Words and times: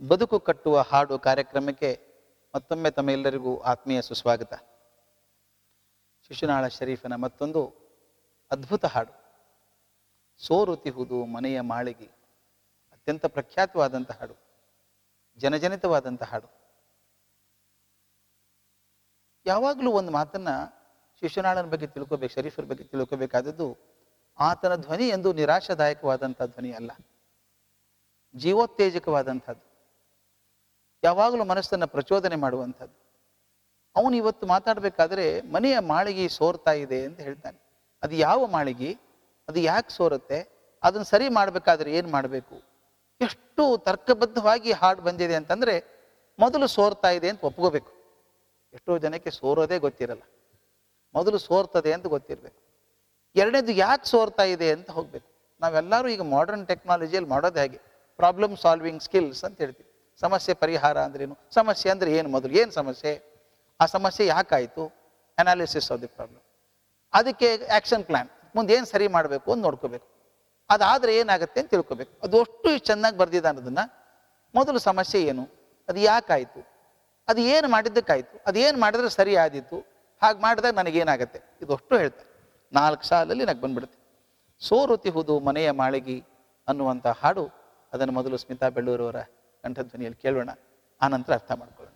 ಬದುಕು 0.00 0.40
ಕಟ್ಟುವ 0.40 0.80
ಹಾಡು 0.80 1.18
ಕಾರ್ಯಕ್ರಮಕ್ಕೆ 1.18 2.00
ಮತ್ತೊಮ್ಮೆ 2.54 2.90
ತಮ್ಮೆಲ್ಲರಿಗೂ 2.90 3.58
ಆತ್ಮೀಯ 3.58 4.02
ಸುಸ್ವಾಗತ. 4.02 4.54
ಶಿಶುನಾಳ 6.28 6.66
ಶರೀಫನ 6.66 7.14
ಮತ್ತೊಂದು 7.14 7.74
ಅದ್ಭುತ 8.50 8.84
ಹಾಡು. 8.84 9.26
ಸೋರುತಿಹುದು 10.38 11.24
ಮನೆಯ 11.24 11.60
ಮಾಳಿಗೆ. 11.60 12.06
ಅತ್ಯಂತ 12.92 13.26
ಪ್ರಖ್ಯಾತವಾದಂಥ 13.26 14.10
ಹಾಡು. 14.10 14.34
ಜನಜನಿತವಾದಂಥ 15.38 16.22
ಹಾಡು. 16.22 16.50
ಯಾವಾಗಲೂ 19.46 19.92
ಒಂದು 19.92 20.12
ಮಾತನ್ನ 20.12 20.48
ಶಿಶುನಾಳನ 21.20 21.62
ಬಗ್ಗೆ 21.62 21.86
ತಿಳ್ಕೋಬೇಕು, 21.86 22.34
ಶರೀಫರ 22.34 22.64
ಬಗ್ಗೆ 22.64 22.84
ತಿಳ್ಕೋಬೇಕಾದದ್ದು 22.84 23.76
ಆತನ 24.38 24.74
ಧ್ವನಿ 24.74 25.08
ಎಂದು 25.08 25.32
ನಿರಾಶಾದಾಯಕವಾದಂಥ 25.32 26.42
ಧ್ವನಿ 26.42 26.72
ಅಲ್ಲ. 26.72 26.90
ಜೀವೋತ್ತೇಜಕವಾದಂಥದ್ದು 28.36 29.75
ಯಾವಾಗಲೂ 31.04 31.44
ಮನಸ್ಸನ್ನು 31.44 31.88
ಪ್ರಚೋದನೆ 31.88 32.36
ಮಾಡುವಂಥದ್ದು. 32.36 33.06
ಅವನು 33.96 34.16
ಇವತ್ತು 34.16 34.46
ಮಾತಾಡಬೇಕಾದ್ರೆ, 34.46 35.40
ಮನೆಯ 35.40 35.78
ಮಾಳಿಗೆ 35.78 36.28
ಸೋರ್ತಾ 36.28 36.72
ಇದೆ 36.72 37.04
ಅಂತ 37.04 37.20
ಹೇಳ್ತಾನೆ. 37.20 37.88
ಅದು 38.02 38.14
ಯಾವ 38.14 38.46
ಮಾಳಿಗೆ? 38.46 38.96
ಅದು 39.48 39.60
ಯಾಕೆ 39.60 39.90
ಸೋರುತ್ತೆ? 39.90 40.56
ಅದನ್ನು 40.82 41.04
ಸರಿ 41.04 41.28
ಮಾಡಬೇಕಾದ್ರೆ 41.28 41.92
ಏನು 41.92 42.10
ಮಾಡಬೇಕು? 42.10 42.62
ಎಷ್ಟು 43.20 43.78
ತರ್ಕಬದ್ಧವಾಗಿ 43.78 44.72
ಹಾಡು 44.72 45.02
ಬಂದಿದೆ 45.02 45.34
ಅಂತಂದ್ರೆ, 45.34 45.84
ಮೊದಲು 46.38 46.66
ಸೋರ್ತಾ 46.66 47.10
ಇದೆ 47.10 47.28
ಅಂತ 47.28 47.44
ಒಪ್ಕೋಬೇಕು. 47.44 47.96
ಎಷ್ಟೋ 48.72 48.98
ಜನಕ್ಕೆ 48.98 49.30
ಸೋರೋದೇ 49.30 49.78
ಗೊತ್ತಿರಲ್ಲ. 49.78 50.22
ಮೊದಲು 51.14 51.38
ಸೋರ್ತದೆ 51.38 51.92
ಅಂತ 51.92 52.06
ಗೊತ್ತಿರಬೇಕು. 52.06 52.66
ಎರಡನೇದು 53.36 53.72
ಯಾಕೆ 53.72 54.08
ಸೋರ್ತಾ 54.08 54.42
ಇದೆ 54.42 54.72
ಅಂತ 54.72 54.90
ಹೋಗಬೇಕು. 54.90 55.58
ನಾವೆಲ್ಲರೂ 55.60 56.08
ಈಗ 56.08 56.20
ಮಾಡರ್ನ್ 56.20 56.66
ಟೆಕ್ನಾಲಜಿಯಲ್ಲಿ 56.66 57.30
ಮಾಡೋದು 57.30 57.60
ಹೇಗೆ. 57.60 57.80
ಪ್ರಾಬ್ಲಮ್ 58.16 58.56
ಸಾಲ್ವಿಂಗ್ 58.56 59.02
ಸ್ಕಿಲ್ಸ್ 59.02 59.44
ಅಂತ 59.44 59.58
ಹೇಳ್ತೀವಿ. 59.58 59.95
ಸಮಸ್ಯೆ 60.20 60.54
ಪರಿಹಾರ 60.54 60.96
ಅಂದ್ರೇನು? 60.98 61.36
ಸಮಸ್ಯೆ 61.54 61.90
ಅಂದರೆ 61.90 62.10
ಏನು 62.18 62.28
ಮೊದಲು? 62.28 62.52
ಏನು 62.52 62.70
ಸಮಸ್ಯೆ? 62.70 63.12
ಆ 63.80 63.86
ಸಮಸ್ಯೆ 63.86 64.26
ಯಾಕಾಯಿತು? 64.26 64.84
ಅನಾಲಿಸಿಸ್ 65.38 65.92
ಆಫ್ 65.92 66.02
ದಿ 66.02 66.06
ಪ್ರಾಬ್ಲಮ್ 66.06 66.42
ಅದಕ್ಕೆ 67.12 67.48
ಆ್ಯಕ್ಷನ್ 67.66 68.04
ಪ್ಲ್ಯಾನ್ 68.04 68.30
ಮುಂದೆ 68.56 68.74
ಏನು 68.74 68.86
ಸರಿ 68.86 69.08
ಮಾಡಬೇಕು 69.08 69.52
ಅಂತ 69.52 69.62
ನೋಡ್ಕೋಬೇಕು. 69.62 70.06
ಅದಾದರೆ 70.70 71.16
ಏನಾಗುತ್ತೆ 71.16 71.60
ಅಂತ 71.60 71.70
ತಿಳ್ಕೊಬೇಕು. 71.70 72.12
ಅದು 72.22 72.40
ಅಷ್ಟು 72.40 72.78
ಚೆನ್ನಾಗಿ 72.78 73.16
ಬರ್ದಿದೆ 73.16 73.48
ಅನ್ನೋದನ್ನು 73.48 73.84
ಮೊದಲು 74.54 74.78
ಸಮಸ್ಯೆ 74.78 75.22
ಏನು? 75.22 75.44
ಅದು 75.88 76.00
ಯಾಕಾಯಿತು? 76.00 76.60
ಅದು 77.28 77.40
ಏನು 77.40 77.68
ಮಾಡಿದ್ದಕ್ಕಾಯಿತು? 77.68 78.40
ಅದು 78.46 78.58
ಏನು 78.58 78.78
ಮಾಡಿದ್ರೆ 78.80 79.10
ಸರಿ 79.10 79.36
ಆದಿತ್ತು 79.36 79.78
ಹಾಗೆ 80.22 80.38
ಮಾಡಿದಾಗ 80.40 80.74
ನನಗೇನಾಗತ್ತೆ? 80.74 81.40
ಇದು 81.62 81.72
ಅಷ್ಟು 81.74 81.98
ಹೇಳ್ತಾರೆ 81.98 82.30
ನಾಲ್ಕು 82.72 83.04
ಸಾಲಲ್ಲಿ 83.04 83.44
ನನಗೆ 83.44 83.60
ಬಂದ್ಬಿಡುತ್ತೆ. 83.60 83.98
ಸೋರುತಿಹುದು 84.60 85.40
ಮನೆಯ 85.40 85.70
ಮಾಳಿಗೆ 85.70 86.16
ಅನ್ನುವಂಥ 86.68 87.06
ಹಾಡು 87.06 87.44
ಅದನ್ನು 87.92 88.12
ಮೊದಲು 88.12 88.36
ಸ್ಮಿತಾ 88.36 88.68
ಬೆಳ್ಳೂರವರ 88.68 89.16
ಕಂಠಧ್ವನಿಯಲ್ಲಿ 89.66 90.20
ಕೇಳೋಣ 90.22 90.50
ಆನಂತರ 91.00 91.32
ಅರ್ಥ 91.32 91.52
ಮಾಡ್ಕೊಳ್ಳೋಣ 91.52 91.92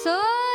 ಸೋರುತಿಹುದು 0.00 0.45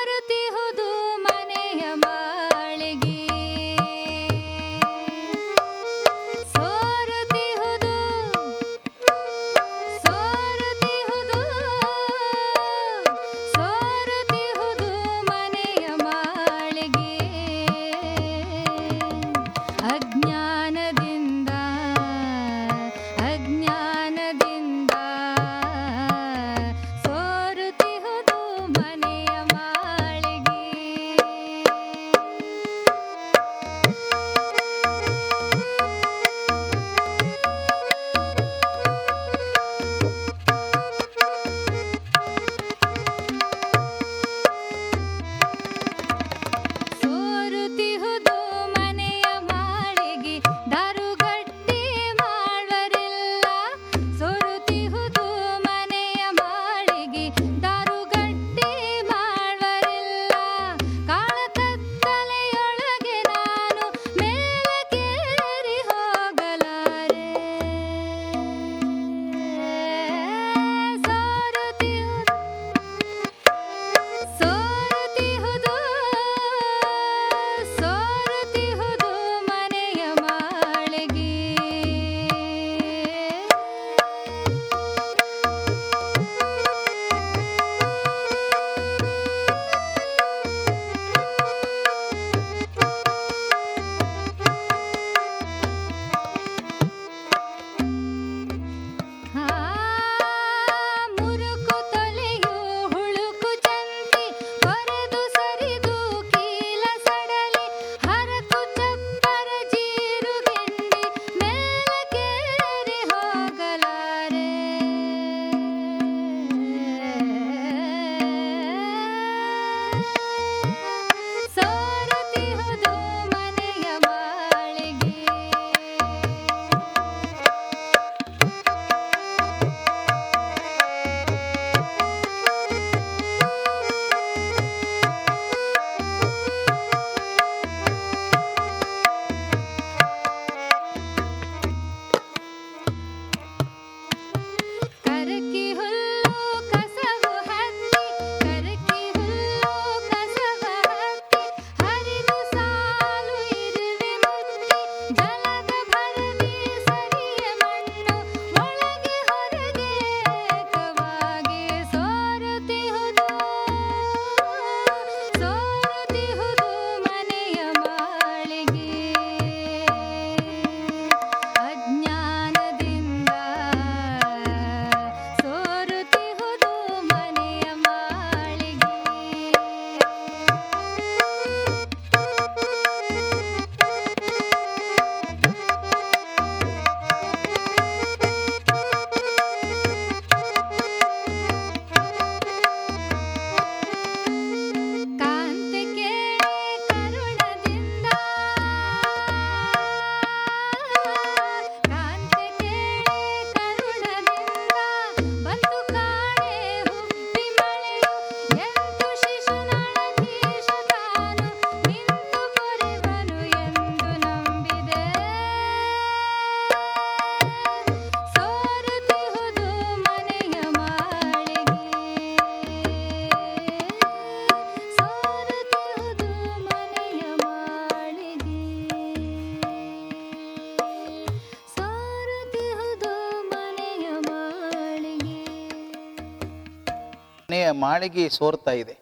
ಮನೆಯ 237.52 237.72
ಮಾಳಿಗೆ 237.72 238.30
ಸೋರ್ತಾ 238.30 238.72
ಇದೆ. 238.72 239.00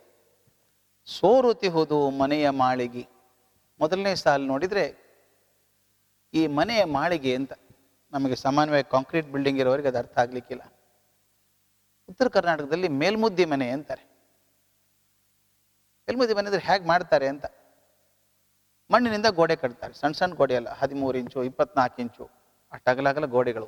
ಸೋರುತಿಹುದು 1.05 2.09
ಮನೆಯ 2.09 2.49
ಮಾಳಿಗೆ. 2.49 3.07
ಮೊದಲನೇ 3.79 4.15
ಸಾಲು 4.15 4.45
ನೋಡಿದರೆ 4.45 4.85
ಈ 6.33 6.47
ಮನೆಯ 6.47 6.83
ಮಾಳಿಗೆ 6.83 7.35
ಅಂತ. 7.35 7.53
ನಮಗೆ 8.13 8.35
ಸಾಮಾನ್ಯವಾಗಿ 8.35 8.91
ಕಾಂಕ್ರೀಟ್ 8.91 9.27
ಬಿಲ್ಡಿಂಗ್ 9.27 9.59
ಇರೋವರೆಗೆ 9.59 9.87
ಅದು 9.87 9.97
ಅರ್ಥ 9.97 10.17
ಆಗಲಿಕ್ಕಿಲ್ಲ. 10.17 10.73
ಉತ್ತರ 12.09 12.27
ಕರ್ನಾಟಕದಲ್ಲಿ 12.27 12.87
ಮೇಲ್ಮುದ್ದಿ 12.87 13.45
ಮನೆ 13.45 13.69
ಅಂತಾರೆ. 13.69 14.01
ಮೇಲ್ಮುದ್ದಿ 16.07 16.33
ಮನೆ 16.33 16.47
ಅಂದರೆ 16.47 16.61
ಹೇಗೆ 16.61 16.87
ಮಾಡ್ತಾರೆ 16.87 17.27
ಅಂತ. 17.27 17.45
ಮಣ್ಣಿನಿಂದ 18.91 19.25
ಗೋಡೆ 19.25 19.55
ಕಟ್ತಾರೆ. 19.55 19.93
ಸಣ್ಣ 19.93 20.13
ಸಣ್ಣ 20.13 20.33
ಗೋಡೆ 20.33 20.55
ಅಲ್ಲ, 20.55 20.69
ಹದಿಮೂರು 20.69 21.17
ಇಂಚು, 21.17 21.43
ಇಪ್ಪತ್ನಾಲ್ಕು 21.43 22.01
ಇಂಚು 22.01 22.29
ಅಷ್ಟು 22.71 22.91
ಅಗಲ 22.91 23.25
ಗೋಡೆಗಳು. 23.25 23.65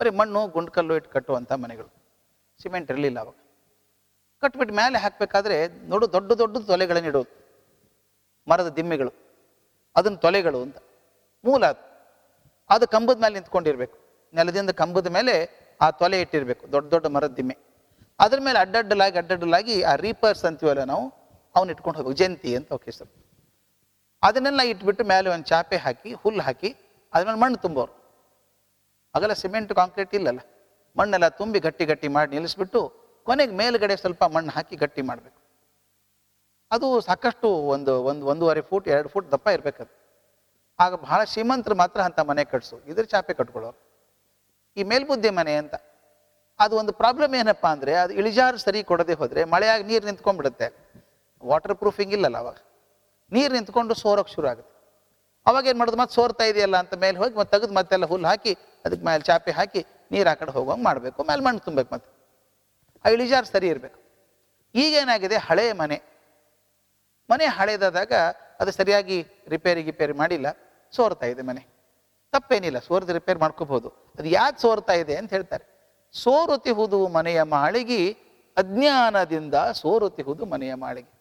ಬರೀ 0.00 0.10
ಮಣ್ಣು, 0.10 0.48
ಗುಂಡ್ಕಲ್ಲು 0.48 0.96
ಇಟ್ಟು 0.96 1.10
ಕಟ್ಟುವಂಥ 1.10 1.52
ಮನೆಗಳು. 1.52 1.90
ಸಿಮೆಂಟ್ 2.62 2.90
ಇರಲಿಲ್ಲ 2.90 3.20
ಅವಾಗ. 3.20 3.36
ಕಟ್ಬಿಟ್ಟು 4.42 4.74
ಮೇಲೆ 4.74 4.98
ಹಾಕಬೇಕಾದ್ರೆ 4.98 5.56
ನೋಡು 5.88 6.06
ದೊಡ್ಡ 6.12 6.32
ದೊಡ್ಡ 6.32 6.56
ತೊಲೆಗಳನ್ನು 6.70 7.08
ಇಡೋದು. 7.08 7.30
ಮರದ 8.48 8.68
ದಿಮ್ಮೆಗಳು 8.78 9.12
ಅದನ್ನು 9.96 10.18
ತೊಲೆಗಳು 10.24 10.58
ಅಂತ. 10.62 10.78
ಮೂಲ 11.44 11.62
ಅದು. 11.66 11.82
ಅದು 12.70 12.84
ಕಂಬದ 12.94 13.18
ಮೇಲೆ 13.22 13.34
ನಿಂತ್ಕೊಂಡಿರ್ಬೇಕು. 13.34 13.96
ನೆಲದಿಂದ 14.34 14.70
ಕಂಬದ 14.70 15.08
ಮೇಲೆ 15.16 15.34
ಆ 15.80 15.90
ತೊಲೆ 15.90 16.20
ಇಟ್ಟಿರಬೇಕು, 16.20 16.72
ದೊಡ್ಡ 16.72 16.86
ದೊಡ್ಡ 16.90 17.06
ಮರದ 17.06 17.32
ದಿಮ್ಮೆ. 17.36 17.56
ಅದ್ರ 18.20 18.38
ಮೇಲೆ 18.40 18.58
ಅಡ್ಡಡ್ಡಲಾಗಿ 18.58 19.16
ಅಡ್ಡಡ್ಡಲಾಗಿ 19.18 19.82
ಆ 19.82 19.94
ರೀಪರ್ಸ್ 19.94 20.44
ಅಂತೀವಲ್ಲ 20.44 20.84
ನಾವು 20.84 21.04
ಅವನ್ನ 21.54 21.70
ಇಟ್ಕೊಂಡು 21.70 21.96
ಹೋಗ್ಬೇಕು. 21.98 22.18
ಜಂತಿ 22.18 22.50
ಅಂತ 22.56 22.72
ಓಕೆ 22.72 22.90
ಸರ್. 22.90 23.10
ಅದನ್ನೆಲ್ಲ 24.22 24.60
ಇಟ್ಬಿಟ್ಟು 24.72 25.04
ಮೇಲೆ 25.04 25.28
ಒಂದು 25.30 25.46
ಚಾಪೆ 25.46 25.76
ಹಾಕಿ, 25.76 26.12
ಹುಲ್ಲು 26.12 26.42
ಹಾಕಿ 26.42 26.70
ಅದ್ರ 27.12 27.24
ಮೇಲೆ 27.26 27.40
ಮಣ್ಣು 27.40 27.58
ತುಂಬೋರು. 27.58 27.92
ಅಗಲ 29.14 29.32
ಸಿಮೆಂಟ್, 29.32 29.72
ಕಾಂಕ್ರೀಟ್ 29.74 30.14
ಇಲ್ಲಲ್ಲ. 30.14 30.40
ಮಣ್ಣೆಲ್ಲ 30.96 31.28
ತುಂಬಿ 31.40 31.58
ಗಟ್ಟಿ 31.66 31.84
ಗಟ್ಟಿ 31.84 32.08
ಮಾಡಿ 32.08 32.30
ನಿಲ್ಲಿಸ್ಬಿಟ್ಟು 32.30 33.05
ಕೊನೆಗೆ 33.26 33.52
ಮೇಲುಗಡೆ 33.52 33.96
ಸ್ವಲ್ಪ 33.96 34.24
ಮಣ್ಣು 34.24 34.50
ಹಾಕಿ 34.50 34.76
ಗಟ್ಟಿ 34.76 35.02
ಮಾಡಬೇಕು. 35.02 35.40
ಅದು 36.70 37.00
ಸಾಕಷ್ಟು 37.00 37.48
ಒಂದು 37.48 38.04
ಒಂದು, 38.04 38.26
ಒಂದೂವರೆ 38.26 38.60
ಫೂಟ್, 38.60 38.88
ಎರಡು 38.88 39.08
ಫೂಟ್ 39.08 39.32
ದಪ್ಪ 39.32 39.48
ಇರಬೇಕದು. 39.48 39.92
ಆಗ 40.78 40.94
ಬಹಳ 40.94 41.24
ಶ್ರೀಮಂತರು 41.24 41.74
ಮಾತ್ರ 41.74 42.00
ಅಂತ 42.00 42.20
ಮನೆ 42.20 42.44
ಕಟ್ಸು. 42.44 42.76
ಇದ್ರ 42.86 43.04
ಚಾಪೆ 43.04 43.34
ಕಟ್ಕೊಳ್ಳೋರು. 43.34 43.78
ಈ 44.76 44.82
ಮೇಲ್ಬುದ್ಧಿ 44.82 45.30
ಮನೆ 45.30 45.54
ಅಂತ. 45.54 45.74
ಅದು 46.60 46.76
ಒಂದು 46.76 46.92
ಪ್ರಾಬ್ಲಮ್ 46.92 47.34
ಏನಪ್ಪ 47.34 47.66
ಅಂದರೆ, 47.66 47.94
ಅದು 47.94 48.12
ಇಳಿಜಾರು 48.12 48.58
ಸರಿ 48.58 48.82
ಕೊಡದೆ 48.82 49.12
ಹೋದರೆ 49.12 49.44
ಮಳೆಯಾಗಿ 49.44 49.84
ನೀರು 49.84 50.06
ನಿಂತ್ಕೊಂಡ್ಬಿಡುತ್ತೆ. 50.06 50.68
ವಾಟರ್ 51.44 51.74
ಪ್ರೂಫಿಂಗ್ 51.74 52.12
ಇಲ್ಲಲ್ಲ 52.12 52.36
ಅವಾಗ. 52.36 52.58
ನೀರು 53.32 53.52
ನಿಂತ್ಕೊಂಡು 53.54 53.94
ಸೋರೋಕೆ 53.94 54.34
ಶುರು 54.34 54.48
ಆಗುತ್ತೆ. 54.48 54.72
ಅವಾಗ 55.46 55.66
ಏನು 55.66 55.78
ಮಾಡೋದು, 55.78 55.96
ಮತ್ತೆ 55.96 56.14
ಸೋರ್ತಾ 56.14 56.44
ಇದೆಯಲ್ಲ? 56.44 56.76
ಅಂತ 56.76 56.94
ಮೇಲೆ 56.94 57.18
ಹೋಗಿ 57.18 57.34
ಮತ್ತೆ 57.38 57.58
ತೆಗೆದು 57.58 57.74
ಮತ್ತೆಲ್ಲ 57.74 58.04
ಹುಲ್ಲು 58.04 58.28
ಹಾಕಿ 58.28 58.52
ಅದಕ್ಕೆ 58.84 59.04
ಮೇಲೆ 59.06 59.22
ಚಾಪೆ 59.22 59.50
ಹಾಕಿ 59.50 59.86
ನೀರು 60.10 60.30
ಆ 60.30 60.34
ಕಡೆ 60.34 60.52
ಹೋಗೋಂಗೆ 60.52 60.84
ಮಾಡಬೇಕು. 60.84 61.24
ಮೇಲೆ 61.24 61.42
ಮಣ್ಣು 61.42 61.60
ತುಂಬಬೇಕು 61.60 61.94
ಮತ್ತೆ. 61.94 62.15
ಆ 63.06 63.08
ಇಳಿಜಾರು 63.08 63.46
ಸರಿ 63.46 63.68
ಇರಬೇಕು. 63.68 64.00
ಈಗೇನಾಗಿದೆ? 64.74 65.36
ಹಳೆಯ 65.36 65.72
ಮನೆ. 65.72 66.02
ಮನೆ 67.30 67.46
ಹಳೆದಾದಾಗ 67.46 68.12
ಅದು 68.60 68.70
ಸರಿಯಾಗಿ 68.70 69.26
ರಿಪೇರಿ 69.48 69.82
ಗಿಪೇರಿ 69.82 70.12
ಮಾಡಿಲ್ಲ. 70.12 70.46
ಸೋರ್ತಾ 70.92 71.26
ಇದೆ 71.26 71.42
ಮನೆ. 71.42 71.76
ತಪ್ಪೇನಿಲ್ಲ, 72.32 72.78
ಸೋರ್ದು 72.78 73.12
ರಿಪೇರ್ 73.12 73.38
ಮಾಡ್ಕೋಬಹುದು. 73.38 73.88
ಅದು 73.88 74.28
ಯಾಕೆ 74.28 74.60
ಸೋರ್ತಾ 74.60 74.92
ಇದೆ 74.92 75.16
ಅಂತ 75.16 75.30
ಹೇಳ್ತಾರೆ. 75.30 75.64
ಸೋರುತಿಹುದು 76.12 77.08
ಮನೆಯ 77.08 77.42
ಮಾಳಿಗೆ, 77.42 78.12
ಅಜ್ಞಾನದಿಂದ 78.56 79.54
ಸೋರುತಿಹುದು 79.54 80.46
ಮನೆಯ 80.46 80.74
ಮಾಳಿಗೆ. 80.74 81.16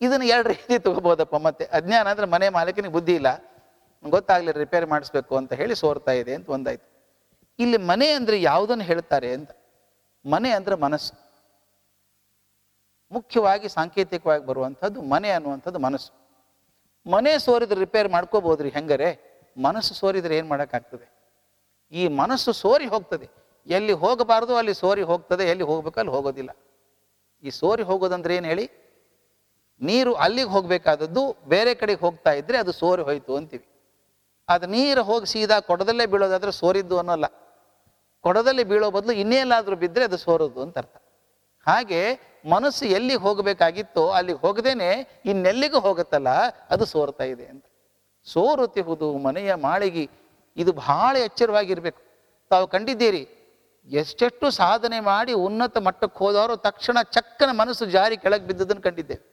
ಇದನ್ನು 0.00 0.26
ಎರಡು 0.26 0.48
ರೀತಿ 0.48 0.78
ತಗೋಬೋದಪ್ಪ 0.78 1.36
ಮತ್ತೆ. 1.36 1.64
ಅಜ್ಞಾನ 1.64 2.10
ಅಂದ್ರೆ 2.10 2.26
ಮನೆ 2.26 2.48
ಮಾಲೀಕನಿಗೆ 2.48 2.92
ಬುದ್ಧಿ 2.92 3.14
ಇಲ್ಲ. 3.14 3.44
ಗೊತ್ತಾಗ್ಲಿ 4.04 4.52
ರಿಪೇರ್ 4.52 4.86
ಮಾಡಿಸ್ಬೇಕು 4.86 5.36
ಅಂತ 5.36 5.52
ಹೇಳಿ 5.52 5.74
ಸೋರ್ತಾ 5.74 6.12
ಇದೆ 6.12 6.34
ಅಂತ 6.34 6.50
ಒಂದಾಯ್ತು. 6.50 7.14
ಇಲ್ಲಿ 7.58 7.76
ಮನೆ 7.76 8.10
ಅಂದ್ರೆ 8.12 8.42
ಯಾವುದನ್ನು 8.42 8.84
ಹೇಳ್ತಾರೆ 8.84 9.32
ಅಂತ? 9.32 9.50
ಮನೆ 10.26 10.50
ಅಂದ್ರೆ 10.50 10.74
ಮನಸ್ಸು. 10.74 11.14
ಮುಖ್ಯವಾಗಿ 13.12 13.68
ಸಾಂಕೇತಿಕವಾಗಿ 13.68 14.46
ಬರುವಂಥದ್ದು 14.46 15.02
ಮನೆ 15.02 15.30
ಅನ್ನುವಂಥದ್ದು 15.30 15.78
ಮನಸ್ಸು. 15.78 16.12
ಮನೆ 17.10 17.38
ಸೋರಿದ್ರೆ 17.38 17.80
ರಿಪೇರ್ 17.80 18.08
ಮಾಡ್ಕೋಬೋದ್ರಿ 18.08 18.68
ಹೆಂಗರೆ? 18.68 19.36
ಮನಸ್ಸು 19.62 19.94
ಸೋರಿದ್ರೆ 19.94 20.38
ಏನು 20.38 20.48
ಮಾಡೋಕ್ಕಾಗ್ತದೆ? 20.48 21.06
ಈ 21.92 22.08
ಮನಸ್ಸು 22.08 22.52
ಸೋರಿ 22.52 22.86
ಹೋಗ್ತದೆ. 22.86 23.28
ಎಲ್ಲಿ 23.66 23.92
ಹೋಗಬಾರ್ದು 23.92 24.56
ಅಲ್ಲಿ 24.56 24.74
ಸೋರಿ 24.74 25.02
ಹೋಗ್ತದೆ, 25.02 25.44
ಎಲ್ಲಿ 25.44 25.64
ಹೋಗ್ಬೇಕು 25.64 26.00
ಅಲ್ಲಿ 26.00 26.14
ಹೋಗೋದಿಲ್ಲ. 26.14 26.50
ಈ 27.42 27.50
ಸೋರಿ 27.50 27.82
ಹೋಗೋದಂದ್ರೆ 27.82 28.36
ಏನು 28.36 28.46
ಹೇಳಿ? 28.46 28.70
ನೀರು 29.80 30.14
ಅಲ್ಲಿಗೆ 30.14 30.48
ಹೋಗಬೇಕಾದದ್ದು 30.48 31.36
ಬೇರೆ 31.48 31.74
ಕಡೆಗೆ 31.74 32.00
ಹೋಗ್ತಾ 32.00 32.32
ಇದ್ರೆ 32.32 32.58
ಅದು 32.58 32.72
ಸೋರಿ 32.72 33.02
ಹೋಯ್ತು 33.02 33.36
ಅಂತೀವಿ. 33.36 33.66
ಅದು 34.48 34.66
ನೀರು 34.66 35.02
ಹೋಗಿ 35.02 35.26
ಸೀದಾ 35.26 35.60
ಕೊಡದಲ್ಲೇ 35.60 36.06
ಬೀಳೋದಾದ್ರೆ 36.06 36.52
ಸೋರಿದ್ದು 36.52 36.98
ಅನ್ನೋಲ್ಲ. 36.98 37.24
ಕೊಡದಲ್ಲಿ 38.26 38.64
ಬೀಳೋ 38.70 38.88
ಬದಲು 38.96 39.12
ಇನ್ನೇನಾದರೂ 39.22 39.76
ಬಿದ್ದರೆ 39.82 40.04
ಅದು 40.08 40.18
ಸೋರೋದು 40.24 40.60
ಅಂತ 40.64 40.76
ಅರ್ಥ. 40.82 40.96
ಹಾಗೆ 41.66 42.00
ಮನಸ್ಸು 42.54 42.84
ಎಲ್ಲಿ 42.96 43.14
ಹೋಗಬೇಕಾಗಿತ್ತೋ 43.24 44.04
ಅಲ್ಲಿಗೆ 44.18 44.40
ಹೋಗದೇನೆ 44.44 44.88
ಇನ್ನೆಲ್ಲಿಗೂ 45.30 45.78
ಹೋಗುತ್ತಲ್ಲ, 45.86 46.30
ಅದು 46.74 46.84
ಸೋರ್ತಾ 46.92 47.24
ಇದೆ 47.32 47.46
ಅಂತ. 47.52 47.64
ಸೋರುತ್ತಿಹುದು 48.26 49.06
ಮನೆಯ 49.26 49.50
ಮಾಳಿಗೆ, 49.66 50.04
ಇದು 50.56 50.70
ಬಹಳ 50.82 51.12
ಎಚ್ಚರವಾಗಿರಬೇಕು. 51.28 52.00
ತಾವು 52.50 52.66
ಕಂಡಿದ್ದೀರಿ, 52.74 53.22
ಎಷ್ಟೆಷ್ಟು 53.88 54.46
ಸಾಧನೆ 54.60 54.98
ಮಾಡಿ 55.10 55.32
ಉನ್ನತ 55.46 55.78
ಮಟ್ಟಕ್ಕೆ 55.86 56.18
ಹೋದವರು 56.24 56.54
ತಕ್ಷಣ 56.68 56.98
ಚಕ್ಕನ 57.16 57.50
ಮನಸ್ಸು 57.60 57.86
ಜಾರಿ 57.96 58.16
ಕೆಳಗೆ 58.24 58.46
ಬಿದ್ದದನ್ನು 58.50 58.84
ಕಂಡಿದ್ದೇವೆ. 58.86 59.24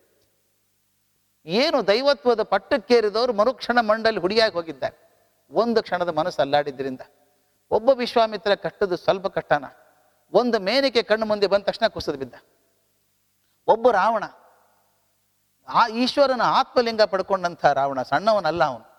ಏನು 1.48 1.78
ದೈವತ್ವದ 1.88 2.42
ಪಟ್ಟಕ್ಕೇರಿದವರು 2.54 3.34
ಮರುಕ್ಷಣ 3.40 3.78
ಮಂಡಲಿ 3.90 4.20
ಹುಡಿಯಾಗಿ 4.26 4.56
ಹೋಗಿದ್ದಾರೆ. 4.60 4.96
ಒಂದು 5.52 5.80
ಕ್ಷಣದ 5.86 6.12
ಮನಸ್ಸು 6.20 6.42
ಅಲ್ಲಾಡಿದ್ರಿಂದ. 6.46 7.04
ಒಬ್ಬ 7.72 7.90
ವಿಶ್ವಾಮಿತ್ರ 7.90 8.56
ಕಟ್ಟದು 8.56 8.98
ಸ್ವಲ್ಪ 8.98 9.28
ಕಟ್ಟನ 9.28 9.66
ಒಂದು 10.34 10.60
ಮೇನಿಕೆ 10.60 11.04
ಕಣ್ಣು 11.04 11.26
ಮುಂದೆ 11.26 11.48
ಬಂದ 11.48 11.64
ತಕ್ಷಣ 11.64 11.88
ಕುಸಿದು 11.88 12.18
ಬಿದ್ದ. 12.18 12.34
ಒಬ್ಬ 13.68 13.92
ರಾವಣ, 13.92 14.24
ಆ 15.68 15.88
ಈಶ್ವರನ 15.88 16.42
ಆತ್ಮಲಿಂಗ 16.42 17.02
ಪಡ್ಕೊಂಡಂಥ 17.02 17.66
ರಾವಣ, 17.66 18.02
ಸಣ್ಣವನಲ್ಲ 18.02 18.64
ಅವನು. 18.64 18.94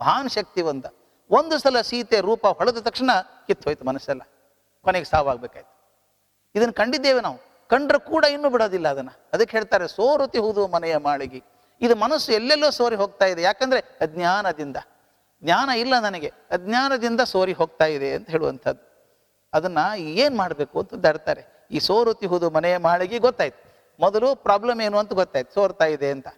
ಮಹಾನ್ 0.00 0.30
ಶಕ್ತಿವಂತ 0.30 0.86
ಒಂದು. 1.30 1.58
ಸಲ 1.58 1.80
ಸೀತೆ 1.80 2.20
ರೂಪ 2.20 2.46
ಹೊಳೆದ 2.46 2.78
ತಕ್ಷಣ 2.78 3.10
ಕಿತ್ತೋಯ್ತು 3.46 3.84
ಮನಸ್ಸೆಲ್ಲ. 3.84 4.22
ಕೊನೆಗೆ 4.82 5.04
ಸಾವಾಗಬೇಕಾಯ್ತು. 5.04 5.78
ಇದನ್ನು 6.54 6.72
ಕಂಡಿದ್ದೇವೆ 6.72 7.20
ನಾವು. 7.20 7.38
ಕಂಡ್ರೆ 7.68 7.98
ಕೂಡ 7.98 8.24
ಇನ್ನೂ 8.24 8.50
ಬಿಡೋದಿಲ್ಲ 8.50 8.88
ಅದನ್ನ. 8.88 9.08
ಅದಕ್ಕೆ 9.32 9.56
ಹೇಳ್ತಾರೆ, 9.56 9.88
ಸೋರುತಿ 9.88 10.38
ಹೂದು 10.38 10.66
ಮನೆಯ 10.66 10.96
ಮಾಳಿಗೆ. 10.96 11.42
ಇದು 11.80 11.96
ಮನಸ್ಸು 11.96 12.32
ಎಲ್ಲೆಲ್ಲೋ 12.32 12.70
ಸೋರಿ 12.70 12.96
ಹೋಗ್ತಾ 12.96 13.24
ಇದೆ. 13.24 13.42
ಯಾಕಂದ್ರೆ 13.42 13.80
ಅಜ್ಞಾನದಿಂದ. 13.80 14.76
ಜ್ಞಾನ 15.44 15.70
ಇಲ್ಲ 15.70 15.98
ನನಗೆ. 15.98 16.32
ಅಜ್ಞಾನದಿಂದ 16.50 17.20
ಸೋರಿ 17.20 17.52
ಹೋಗ್ತಾ 17.52 17.84
ಇದೆ 17.84 18.12
ಅಂತ 18.12 18.30
ಹೇಳುವಂಥದ್ದು. 18.30 18.88
ಅದನ್ನ 19.52 19.78
ಏನು 19.96 20.36
ಮಾಡಬೇಕು 20.36 20.80
ಅಂತ 20.80 20.94
ದಡ್ತಾರೆ 20.94 21.68
ಈ 21.70 21.78
ಸೋರುತಿ 21.78 22.26
ಹೋದು 22.26 22.50
ಮನೆಯ 22.50 22.76
ಮಾಳಿಗೆ 22.76 23.18
ಗೊತ್ತಾಯ್ತು. 23.18 23.68
ಮೊದಲು 24.00 24.36
ಪ್ರಾಬ್ಲಮ್ 24.36 24.80
ಏನು 24.80 24.98
ಅಂತ 24.98 25.12
ಗೊತ್ತಾಯ್ತು. 25.12 25.54
ಸೋರ್ತಾ 25.54 25.84
ಇದೆ 25.84 26.10
ಅಂತ. 26.10 26.28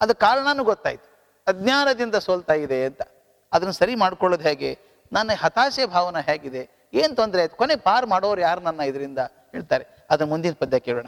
ಅದು 0.00 0.14
ಕಾರಣನೂ 0.14 0.64
ಗೊತ್ತಾಯ್ತು. 0.64 1.16
ಅಜ್ಞಾನದಿಂದ 1.46 2.14
ಸೋಲ್ತಾ 2.14 2.52
ಇದೆ 2.52 2.84
ಅಂತ. 2.84 3.02
ಅದನ್ನು 3.52 3.72
ಸರಿ 3.72 3.94
ಮಾಡ್ಕೊಳ್ಳೋದು 3.94 4.42
ಹೇಗೆ? 4.42 4.78
ನನ್ನ 5.12 5.30
ಹತಾಶೆ 5.40 5.86
ಭಾವನೆ 5.86 6.24
ಹೇಗಿದೆ? 6.24 6.90
ಏನು 6.94 7.14
ತೊಂದರೆ 7.14 7.42
ಆಯ್ತು? 7.42 7.56
ಕೊನೆ 7.56 7.76
ಪಾರ್ 7.76 8.06
ಮಾಡೋರು 8.06 8.40
ಯಾರು 8.40 8.60
ನನ್ನ 8.60 8.80
ಇದರಿಂದ? 8.80 9.18
ಹೇಳ್ತಾರೆ. 9.52 9.86
ಅದನ್ನು 10.10 10.30
ಮುಂದಿನ 10.30 10.52
ಪದ್ಯ 10.58 10.78
ಕೇಳೋಣ. 10.78 11.06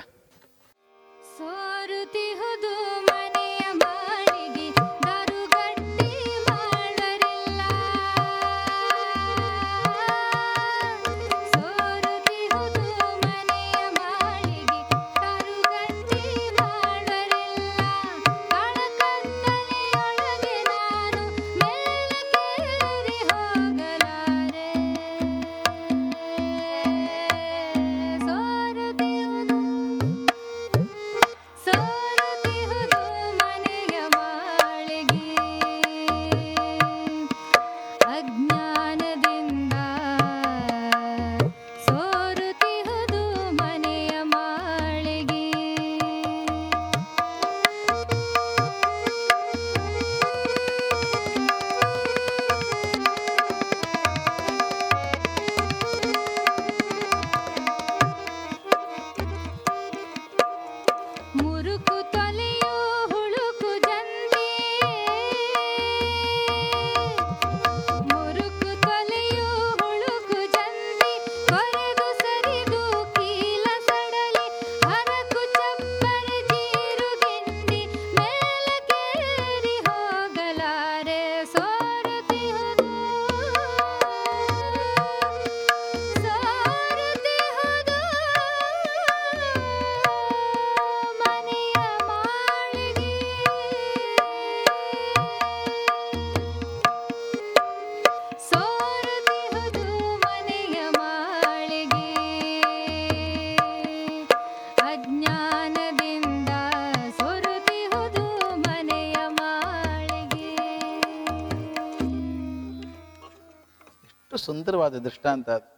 ಸುಂದರವಾದ 114.36 114.94
ದೃಷ್ಟಾಂತ 114.94 115.50
ಅದು. 115.50 115.68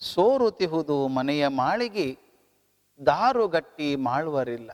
ಸೋರು 0.00 0.50
ತಿಹುದು 0.50 1.08
ಮನೆಯ 1.08 1.48
ಮಾಳಿಗೆ 1.48 2.18
ದಾರು 3.06 3.48
ಗಟ್ಟಿ 3.48 3.96
ಮಾಡುವರಿಲ್ಲ 3.96 4.70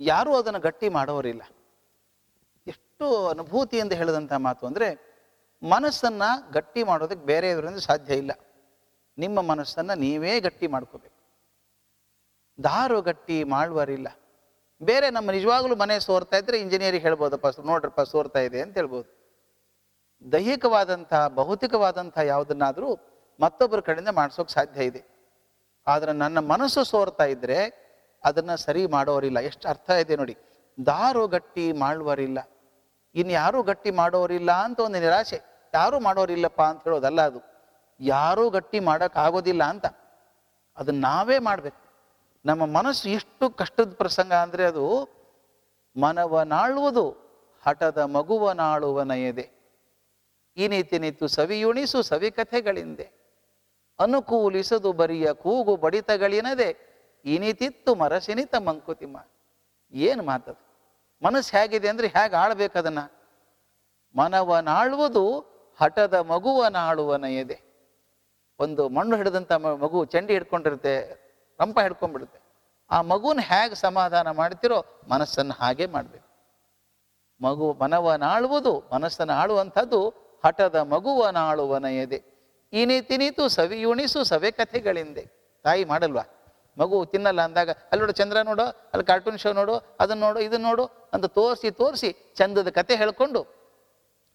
ಯಾರೂ 0.00 0.34
ಅದನ್ನು 0.34 0.60
ಗಟ್ಟಿ 0.60 0.88
ಮಾಡೋರಿಲ್ಲ. 0.88 1.42
ಎಷ್ಟು 2.66 3.28
ಅನುಭೂತಿಯಿಂದ 3.28 3.92
ಹೇಳಿದಂಥ 3.92 4.32
ಮಾತು 4.32 4.66
ಅಂದರೆ, 4.66 5.16
ಮನಸ್ಸನ್ನ 5.62 6.22
ಗಟ್ಟಿ 6.52 6.82
ಮಾಡೋದಕ್ಕೆ 6.82 7.26
ಬೇರೆ 7.26 7.50
ಇದರಿಂದ 7.50 7.76
ಸಾಧ್ಯ 7.76 8.14
ಇಲ್ಲ. 8.14 8.30
ನಿಮ್ಮ 9.18 9.42
ಮನಸ್ಸನ್ನ 9.42 9.90
ನೀವೇ 9.94 10.40
ಗಟ್ಟಿ 10.40 10.66
ಮಾಡ್ಕೋಬೇಕು. 10.66 11.14
ದಾರು 12.64 13.02
ಗಟ್ಟಿ 13.02 13.44
ಮಾಡುವರಿಲ್ಲ 13.44 14.08
ಬೇರೆ 14.80 15.10
ನಮ್ಮ 15.10 15.30
ನಿಜವಾಗ್ಲೂ 15.30 15.76
ಮನೆ 15.76 16.00
ಸೋರ್ತಾ 16.00 16.36
ಇದ್ರೆ 16.36 16.60
ಇಂಜಿನಿಯರಿಗೆ 16.60 17.02
ಹೇಳ್ಬೋದಪ್ಪ 17.02 17.46
ನೋಡ್ರಪ್ಪ 17.46 18.00
ಸೋರ್ತಾ 18.00 18.38
ಇದೆ 18.38 18.60
ಅಂತ 18.60 18.74
ಹೇಳ್ಬೋದು. 18.74 19.15
ದೈಹಿಕವಾದಂತಹ, 20.32 21.28
ಭೌತಿಕವಾದಂತಹ 21.28 22.20
ಯಾವುದನ್ನಾದರೂ 22.20 22.98
ಮತ್ತೊಬ್ಬರ 23.40 23.80
ಕಡೆಯಿಂದ 23.80 24.08
ಮಾಡಿಸೋಕೆ 24.08 24.52
ಸಾಧ್ಯ 24.52 24.84
ಇದೆ. 24.84 25.04
ಆದರೆ 25.86 26.12
ನನ್ನ 26.12 26.38
ಮನಸ್ಸು 26.38 26.84
ಸೋರ್ತಾ 26.84 27.24
ಇದ್ರೆ 27.24 27.86
ಅದನ್ನ 28.24 28.54
ಸರಿ 28.54 28.86
ಮಾಡೋರಿಲ್ಲ. 28.86 29.38
ಎಷ್ಟು 29.38 29.68
ಅರ್ಥ 29.68 29.90
ಇದೆ 29.90 30.16
ನೋಡಿ. 30.16 30.36
ದಾರು 30.86 31.28
ಗಟ್ಟಿ 31.28 31.72
ಮಾಡುವರಿಲ್ಲ. 31.72 32.38
ಇನ್ಯಾರೂ 33.14 33.30
ಯಾರೂ 33.30 33.62
ಗಟ್ಟಿ 33.62 33.90
ಮಾಡೋರಿಲ್ಲ 33.90 34.52
ಅಂತ 34.52 34.80
ಒಂದು 34.80 35.00
ನಿರಾಶೆ. 35.00 35.40
ಯಾರೂ 35.74 36.00
ಮಾಡೋರಿಲ್ಲಪ್ಪ 36.00 36.62
ಅಂತ 36.62 36.84
ಹೇಳೋದಲ್ಲ 36.84 37.20
ಅದು. 37.20 37.40
ಯಾರೂ 38.00 38.50
ಗಟ್ಟಿ 38.50 38.80
ಮಾಡೋಕ್ಕಾಗೋದಿಲ್ಲ 38.80 39.64
ಅಂತ. 39.64 39.86
ಅದನ್ನು 40.76 41.00
ನಾವೇ 41.00 41.38
ಮಾಡಬೇಕು. 41.38 41.86
ನಮ್ಮ 42.46 42.66
ಮನಸ್ಸು 42.66 43.08
ಎಷ್ಟು 43.08 43.50
ಕಷ್ಟದ 43.50 43.92
ಪ್ರಸಂಗ 43.92 44.32
ಅಂದರೆ 44.32 44.64
ಅದು 44.64 45.08
ಮನವನಾಳುವುದು, 46.00 47.10
ಹಠದ 47.66 47.98
ಮಗುವನಾಳುವನ 47.98 49.10
ಎದೆ 50.58 50.64
ಇನಿತಿನಿತು 50.64 51.26
ಸವಿಯುಣಿಸು 51.28 52.02
ಸವಿಕಥೆಗಳಿಂದೆ 52.02 53.06
ಅನುಕೂಲಿಸದು 53.98 54.92
ಬರಿಯ 54.92 55.32
ಕೂಗು 55.32 55.76
ಬಡಿತಗಳಿನದೆ. 55.76 56.68
ಇನಿತಿತ್ತು 57.24 57.94
ಮರಸಿನಿತ 57.94 58.54
ಮಂಕುತಿಮ್ಮ. 58.54 59.16
ಏನು 59.92 60.22
ಮಾತದು? 60.22 60.60
ಮನಸ್ಸು 61.22 61.56
ಹೇಗಿದೆ 61.56 61.88
ಅಂದ್ರೆ 61.88 62.08
ಹೇಗೆ 62.08 62.36
ಆಳ್ಬೇಕು 62.36 62.78
ಅದನ್ನ 62.78 62.98
ಮನವನಾಳುವುದು 64.16 65.22
ಹಠದ 65.80 66.14
ಮಗುವನಾಳುವನ 66.14 67.24
ಎದೆ 67.24 67.58
ಒಂದು 68.58 68.88
ಮಣ್ಣು 68.88 69.16
ಹಿಡಿದಂಥ 69.16 69.52
ಮಗು 69.52 70.04
ಚಂಡಿ 70.04 70.32
ಹಿಡ್ಕೊಂಡಿರುತ್ತೆ, 70.32 70.94
ರಂಪ 71.60 71.78
ಹಿಡ್ಕೊಂಡ್ಬಿಡುತ್ತೆ. 71.80 72.40
ಆ 72.90 73.02
ಮಗುನ 73.02 73.40
ಹೇಗೆ 73.42 73.74
ಸಮಾಧಾನ 73.74 74.30
ಮಾಡ್ತಿರೋ 74.30 74.84
ಮನಸ್ಸನ್ನು 75.10 75.54
ಹಾಗೆ 75.54 75.86
ಮಾಡಬೇಕು. 75.86 76.28
ಮಗು 77.44 77.72
ಮನವನಾಳುವುದು 77.72 78.90
ಮನಸ್ಸನ್ನು 78.94 79.32
ಆಳುವಂಥದ್ದು 79.32 80.25
ಹಠದ 80.46 80.76
ಮಗುವನಾಳುವನ 80.76 81.84
ಎದೆ 81.84 82.18
ಇನಿ 82.72 83.00
ತಿನಿತು 83.00 83.48
ಸವಿಯುಣಿಸು 83.48 84.24
ಸವೆ 84.24 84.50
ಕಥೆಗಳಿಂದೆ 84.50 85.22
ತಾಯಿ 85.64 85.84
ಮಾಡಲ್ವಾ? 85.84 86.24
ಮಗು 86.78 87.06
ತಿನ್ನಲ್ಲ 87.06 87.40
ಅಂದಾಗ, 87.40 87.70
ಅಲ್ಲಿ 87.70 88.00
ನೋಡು 88.00 88.12
ಚಂದ್ರ 88.12 88.36
ನೋಡು, 88.42 88.62
ಅಲ್ಲಿ 88.62 89.04
ಕಾರ್ಟೂನ್ 89.06 89.38
ಶೋ 89.38 89.52
ನೋಡು 89.52 89.96
ಅದನ್ನ 90.00 90.20
ನೋಡು 90.20 90.40
ಇದನ್ನ 90.40 90.64
ನೋಡು 90.64 90.84
ಅಂತ 91.12 91.24
ತೋರಿಸಿ 91.24 91.70
ತೋರಿಸಿ 91.70 92.34
ಚಂದದ 92.36 92.68
ಕತೆ 92.68 92.96
ಹೇಳ್ಕೊಂಡು 92.96 93.40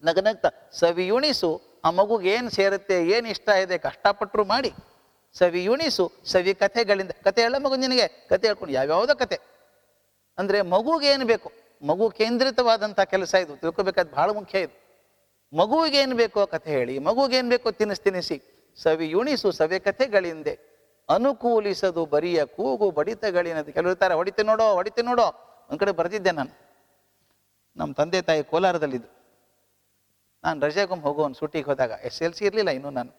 ನಗನಗ್ತ 0.03 0.45
ಸವಿಯುಣಿಸು, 0.71 1.61
ಆ 1.85 1.91
ಮಗುಗೆ 1.91 2.29
ಏನು 2.33 2.49
ಸೇರುತ್ತೆ, 2.49 3.07
ಏನು 3.07 3.27
ಇಷ್ಟ 3.27 3.49
ಇದೆ 3.49 3.77
ಕಷ್ಟಪಟ್ಟರು 3.77 4.43
ಮಾಡಿ 4.43 4.73
ಸವಿಯುಣಿಸು 5.33 6.11
ಸವಿ 6.25 6.53
ಕಥೆಗಳಿಂದ 6.53 7.11
ಕತೆ 7.23 7.41
ಹೇಳ 7.41 7.55
ಮಗು 7.57 7.75
ನಿನಗೆ? 7.75 8.07
ಕತೆ 8.29 8.47
ಹೇಳ್ಕೊಂಡು 8.47 8.73
ಯಾವ್ಯಾವುದೋ 8.73 9.15
ಕತೆ. 9.15 9.37
ಅಂದರೆ 10.37 10.61
ಮಗುಗೆ 10.61 11.07
ಏನು 11.07 11.25
ಬೇಕು? 11.25 11.51
ಮಗು 11.87 12.09
ಕೇಂದ್ರಿತವಾದಂಥ 12.09 12.99
ಕೆಲಸ 12.99 13.33
ಇದು. 13.33 13.55
ತಿಳ್ಕೊಬೇಕಾದ್ 13.55 14.11
ಭಾಳ 14.11 14.29
ಮುಖ್ಯ 14.31 14.59
ಇದು. 14.59 14.80
ಮಗುವಿಗೆ 15.53 15.97
ಏನು 15.97 16.15
ಬೇಕೋ 16.15 16.45
ಕಥೆ 16.45 16.71
ಹೇಳಿ 16.71 16.99
ಮಗುಗೇನು 16.99 17.49
ಬೇಕೋ 17.49 17.71
ತಿನಿಸು 17.71 18.03
ತಿನಿಸಿ 18.03 18.37
ಸವಿ 18.77 19.13
ಉಣಿಸು 19.13 19.51
ಸವೆ 19.51 19.79
ಕಥೆಗಳಿಂದೆ. 19.79 20.53
ಅನುಕೂಲಿಸದು 21.09 22.05
ಬರಿಯ 22.05 22.45
ಕೂಗು 22.45 22.91
ಬಡಿತಗಳಿನದು. 22.91 23.73
ಕೆಲವರು 23.73 24.15
ಹೊಡಿತೆ 24.15 24.43
ನೋಡೋ 24.43 24.73
ಹೊಡಿತೆ 24.73 25.01
ನೋಡೋ. 25.01 25.27
ಒಂದು 25.69 25.79
ಕಡೆ 25.79 25.91
ಬರೆದಿದ್ದೆ 25.91 26.31
ನಾನು. 26.31 26.53
ನಮ್ಮ 27.75 27.93
ತಂದೆ 27.93 28.21
ತಾಯಿ 28.21 28.43
ಕೋಲಾರದಲ್ಲಿದ್ದು 28.43 29.09
ನಾನು 30.43 30.65
ರಜೆಗೊಮ್ಮೆ 30.65 31.03
ಹೋಗೋನ್ 31.03 31.35
ಸೂಟಿಗೆ 31.35 31.65
ಹೋದಾಗ. 31.65 31.91
ಎಸ್ 32.03 32.21
ಎಲ್ 32.21 32.33
ಸಿ 32.33 32.45
ಇರಲಿಲ್ಲ 32.45 32.69
ಇನ್ನೂ 32.69 32.89
ನಾನು. 32.89 33.11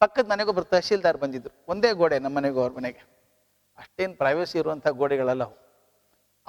ಪಕ್ಕದ 0.00 0.26
ಮನೆಗೊಬ್ಬರು 0.26 0.64
ತಹಶೀಲ್ದಾರ್ 0.64 1.16
ಬಂದಿದ್ದರು 1.16 1.64
ಒಂದೇ 1.68 1.92
ಗೋಡೆ 1.92 2.18
ನಮ್ಮ 2.18 2.36
ಮನೆಗೂ 2.36 2.60
ಅವ್ರ 2.60 2.72
ಮನೆಗೆ. 2.72 3.02
ಅಷ್ಟೇನು 3.78 4.14
ಪ್ರೈವಸಿ 4.14 4.58
ಇರುವಂಥ 4.58 4.88
ಗೋಡೆಗಳಲ್ಲ 4.88 5.44
ಅವು. 5.44 5.56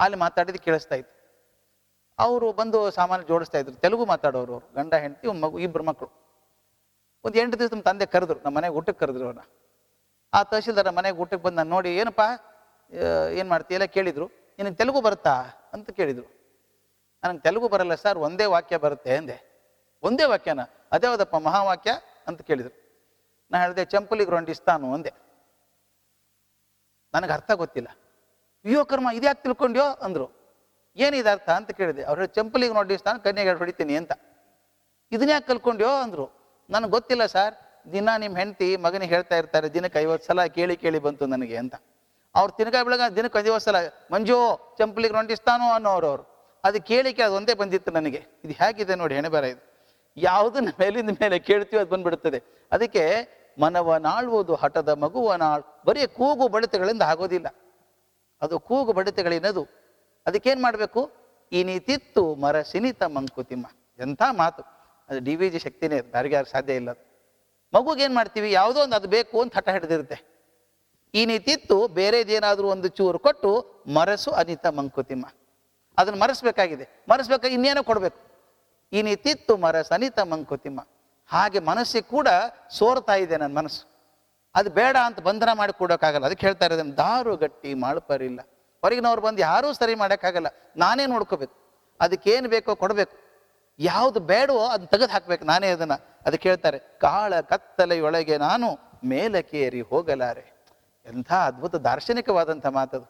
ಅಲ್ಲಿ 0.00 0.16
ಮಾತಾಡಿದ್ದು 0.16 0.62
ಕೇಳಿಸ್ತಾ 0.62 0.94
ಇತ್ತು. 0.94 1.13
ಅವರು 2.18 2.52
ಬಂದು 2.52 2.90
ಸಾಮಾನ್ಯ 2.90 3.26
ಜೋಡಿಸ್ತಾ 3.26 3.58
ಇದ್ರು. 3.58 3.74
ತೆಲುಗು 3.74 4.06
ಮಾತಾಡೋರು 4.06 4.52
ಅವರು, 4.52 4.74
ಗಂಡ, 4.74 4.94
ಹೆಂಡತಿ, 4.94 5.28
ಮಗು 5.28 5.58
ಇಬ್ಬರು 5.58 5.84
ಮಕ್ಕಳು 5.84 6.10
ಒಂದು 7.24 7.38
ಎಂಟು 7.38 7.58
ದಿವಸ 7.58 7.72
ನಮ್ಮ 7.72 7.82
ತಂದೆ 7.82 8.06
ಕರೆದ್ರು, 8.06 8.40
ನಮ್ಮ 8.44 8.58
ಮನೆಗೆ 8.58 8.74
ಊಟಕ್ಕೆ 8.74 9.00
ಕರೆದ್ರು 9.00 9.24
ಅವ್ರನ್ನ. 9.24 9.50
ಆ 10.34 10.42
ತಹಶೀಲ್ದಾರ 10.42 10.90
ಮನೆಗೆ 10.90 11.16
ಊಟಕ್ಕೆ 11.16 11.42
ಬಂದು 11.42 11.56
ನಾನು 11.56 11.70
ನೋಡಿ, 11.70 11.96
ಏನಪ್ಪ 11.96 12.20
ಏನು 13.32 13.48
ಮಾಡ್ತೀಯಲ್ಲ 13.48 13.84
ಕೇಳಿದ್ರು. 13.84 14.26
ನಿನಗೆ 14.58 14.74
ತೆಲುಗು 14.74 15.00
ಬರುತ್ತಾ? 15.00 15.42
ಅಂತ 15.72 15.90
ಕೇಳಿದ್ರು. 15.90 16.26
ನನಗೆ 17.24 17.38
ತೆಲುಗು 17.38 17.68
ಬರಲ್ಲ 17.68 17.94
ಸರ್, 17.94 18.18
ಒಂದೇ 18.18 18.44
ವಾಕ್ಯ 18.44 18.76
ಬರುತ್ತೆ 18.76 19.16
ಅಂದೆ. 19.16 19.36
ಒಂದೇ 20.02 20.24
ವಾಕ್ಯನ, 20.24 20.60
ಅದೇ 20.92 21.06
ಹೌದಪ್ಪ 21.06 21.36
ಮಹಾವಾಕ್ಯ 21.36 21.90
ಅಂತ 22.26 22.42
ಕೇಳಿದ್ರು. 22.42 22.74
ನಾನು 23.50 23.64
ಹೇಳಿದೆ 23.64 23.84
ಚಂಪಲಿ 23.84 24.24
ಗ್ರೊಂಡಿಸ್ತಾನು 24.24 24.94
ಅಂದೆ. 24.94 25.12
ನನಗೆ 27.14 27.32
ಅರ್ಥ 27.32 27.50
ಗೊತ್ತಿಲ್ಲ. 27.50 27.88
ಯುವಕರ್ಮ 28.64 29.08
ಕರ್ಮ, 29.08 29.16
ಇದ್ಯಾಕೆ 29.16 29.42
ತಿಳ್ಕೊಂಡ್ಯೋ? 29.42 29.84
ಅಂದ್ರು. 29.84 30.30
ಏನಿದೆ 30.96 31.30
ಅರ್ಥ 31.30 31.50
ಅಂತ 31.50 31.70
ಕೇಳಿದೆ. 31.70 32.02
ಅವ್ರು 32.02 32.26
ಚಂಪಲಿಗೆ 32.26 32.74
ನೋಡಿಸ್ತಾನೆ 32.74 33.22
ಕನ್ಯೆಗೆ 33.24 33.52
ಹೊಡಿತೀನಿ 33.52 33.96
ಅಂತ. 33.96 34.12
ಇದನ್ನ 35.12 35.30
ಯಾಕೆ 35.30 35.46
ಕಲ್ಕೊಂಡ್ಯೋ 35.46 35.88
ಅಂದರು. 35.88 36.56
ನನಗೆ 36.70 36.90
ಗೊತ್ತಿಲ್ಲ 36.90 37.26
ಸರ್, 37.26 37.54
ದಿನ 37.92 38.08
ನಿಮ್ಮ 38.18 38.36
ಹೆಂಡತಿ 38.36 38.76
ಮಗನಿಗೆ 38.76 39.14
ಹೇಳ್ತಾ 39.14 39.36
ಇರ್ತಾರೆ, 39.36 39.74
ದಿನಕ್ಕೆ 39.74 39.98
ಐವತ್ತು 39.98 40.26
ಸಲ 40.26 40.44
ಕೇಳಿ 40.44 40.76
ಕೇಳಿ 40.76 40.98
ಬಂತು 40.98 41.26
ನನಗೆ 41.26 41.56
ಅಂತ. 41.56 41.74
ಅವ್ರು 42.34 42.56
ತಿನಕಾಯಿ 42.56 42.84
ಬೆಳಗ 42.84 43.00
ದಿನಕ್ಕೆ 43.16 43.38
ಐವತ್ತು 43.38 43.64
ಸಲ, 43.64 43.76
ಮಂಜು 44.12 44.58
ಚಂಪಲಿಗೆ 44.78 45.14
ರೊಂಡಿಸ್ತಾನೋ 45.14 45.72
ಅನ್ನೋರು 45.72 46.06
ಅವರು. 46.06 46.50
ಅದು 46.64 46.82
ಕೇಳಿಕೆ 46.82 47.22
ಅದು 47.22 47.34
ಒಂದೇ 47.34 47.54
ಬಂದಿತ್ತು 47.54 47.90
ನನಗೆ. 47.90 48.26
ಇದು 48.44 48.52
ಹೇಗಿದೆ 48.52 48.94
ನೋಡಿ, 48.94 49.14
ಹೆಣೆ 49.14 49.28
ಬರ 49.28 49.44
ಇದು. 49.44 49.90
ಯಾವುದನ್ನ 50.16 50.68
ಮೇಲಿಂದ 50.80 51.10
ಮೇಲೆ 51.10 51.38
ಕೇಳ್ತೀವೋ 51.38 51.82
ಅದು 51.82 51.90
ಬಂದ್ಬಿಡುತ್ತದೆ 51.90 52.42
ಅದಕ್ಕೆ 52.72 53.04
ಮನವ 53.58 53.90
ಮನವನಾಳುವುದು 53.90 54.54
ಹಠದ 54.54 54.88
ಮಗುವನಾಳ್ 54.88 55.62
ಬರೀ 55.86 56.06
ಕೂಗು 56.06 56.48
ಬಡಿತಗಳಿಂದ 56.48 57.02
ಆಗೋದಿಲ್ಲ. 57.02 57.46
ಅದು 58.42 58.58
ಕೂಗು 58.58 58.92
ಬಡಿತಗಳಿನದು. 58.92 59.83
ಅದಕ್ಕೇನು 60.26 60.62
ಮಾಡಬೇಕು? 60.62 61.10
ಇನಿತಿತ್ತು 61.52 62.34
ಮರ 62.34 62.62
ಸಿನಿತ 62.62 63.02
ಮಂಕುತಿಮ್ಮ. 63.02 63.66
ಎಂಥ 63.98 64.22
ಮಾತು. 64.30 64.62
ಅದು 65.08 65.20
ಡಿ 65.20 65.36
ವಿ 65.36 65.50
ಜಿ 65.50 65.58
ಶಕ್ತಿನೇ 65.58 65.98
ಅದು. 65.98 66.08
ಯಾರಿಗೆ 66.14 66.34
ಯಾರು 66.34 66.46
ಸಾಧ್ಯ 66.46 66.74
ಇಲ್ಲ 66.74 66.90
ಮಗುಗೇನು 67.74 68.14
ಮಾಡ್ತೀವಿ? 68.14 68.52
ಯಾವುದೋ 68.52 68.80
ಒಂದು 68.80 68.96
ಅದು 68.96 69.08
ಬೇಕು 69.08 69.42
ಅಂತ 69.42 69.56
ಹಠ 69.56 69.68
ಹಿಡಿದಿರುತ್ತೆ. 69.68 70.34
ನೀತಿತ್ತು 71.24 71.88
ಬೇರೆದೇನಾದರೂ 71.88 72.68
ಒಂದು 72.68 72.88
ಚೂರು 72.88 73.18
ಕೊಟ್ಟು 73.18 73.74
ಮರಸು 73.94 74.30
ಅನಿತ 74.30 74.66
ಮಂಕುತಿಮ್ಮ. 74.66 75.26
ಅದನ್ನು 75.98 76.18
ಮರೆಸಬೇಕಾಗಿದೆ. 76.20 76.88
ಮರೆಸಬೇಕು? 77.08 77.46
ಇನ್ನೇನೋ 77.46 77.82
ಕೊಡಬೇಕು. 77.82 78.18
ಇನಿತಿತ್ತು 78.92 79.56
ಮರಸ 79.56 79.92
ಅನಿತ 79.92 80.20
ಮಂಕುತಿಮ್ಮ. 80.20 80.86
ಹಾಗೆ 81.26 81.58
ಮನಸ್ಸಿಗೆ 81.58 82.08
ಕೂಡ 82.08 82.28
ಸೋರ್ತಾ 82.70 83.14
ಇದೆ 83.14 83.36
ನನ್ನ 83.36 83.58
ಮನಸ್ಸು. 83.58 83.86
ಅದು 84.54 84.70
ಬೇಡ 84.70 84.96
ಅಂತ 85.04 85.20
ಬಂಧನ 85.20 85.48
ಮಾಡಿ 85.52 85.78
ಕೊಡೋಕ್ಕಾಗಲ್ಲ. 85.78 86.26
ಅದಕ್ಕೆ 86.26 86.46
ಹೇಳ್ತಾ 86.46 86.64
ಇರೋದನ್ನು 86.64 86.96
ದಾರು 86.96 87.36
ಗಟ್ಟಿ 87.36 87.74
ಮಾಡ್ಪರಿಲ್ಲ 87.74 88.40
ಹೊರಗಿನವ್ರು 88.84 89.22
ಬಂದು 89.22 89.40
ಯಾರೂ 89.40 89.72
ಸರಿ 89.72 89.94
ಮಾಡೋಕ್ಕಾಗಲ್ಲ. 89.94 90.46
ನಾನೇ 90.76 91.06
ನೋಡ್ಕೋಬೇಕು. 91.06 91.54
ಅದಕ್ಕೇನು 92.00 92.48
ಬೇಕೋ 92.48 92.74
ಕೊಡಬೇಕು. 92.74 93.16
ಯಾವುದು 93.78 94.20
ಬೇಡವೋ 94.20 94.66
ಅದನ್ನ 94.66 94.86
ತೆಗೆದು 94.86 95.12
ಹಾಕ್ಬೇಕು. 95.12 95.44
ನಾನೇ 95.44 95.66
ಅದನ್ನ, 95.66 95.92
ಅದಕ್ಕೆ 96.26 96.48
ಹೇಳ್ತಾರೆ, 96.48 96.78
ಕಾಳ 96.78 97.40
ಕತ್ತಲೆಯೊಳಗೆ 97.40 98.36
ನಾನು 98.38 98.78
ಮೇಲಕ್ಕೇರಿ 99.04 99.80
ಹೋಗಲಾರೆ. 99.80 100.44
ಎಂಥ 101.06 101.32
ಅದ್ಭುತ 101.32 101.74
ದಾರ್ಶನಿಕವಾದಂಥ 101.74 102.66
ಮಾತದು. 102.66 103.06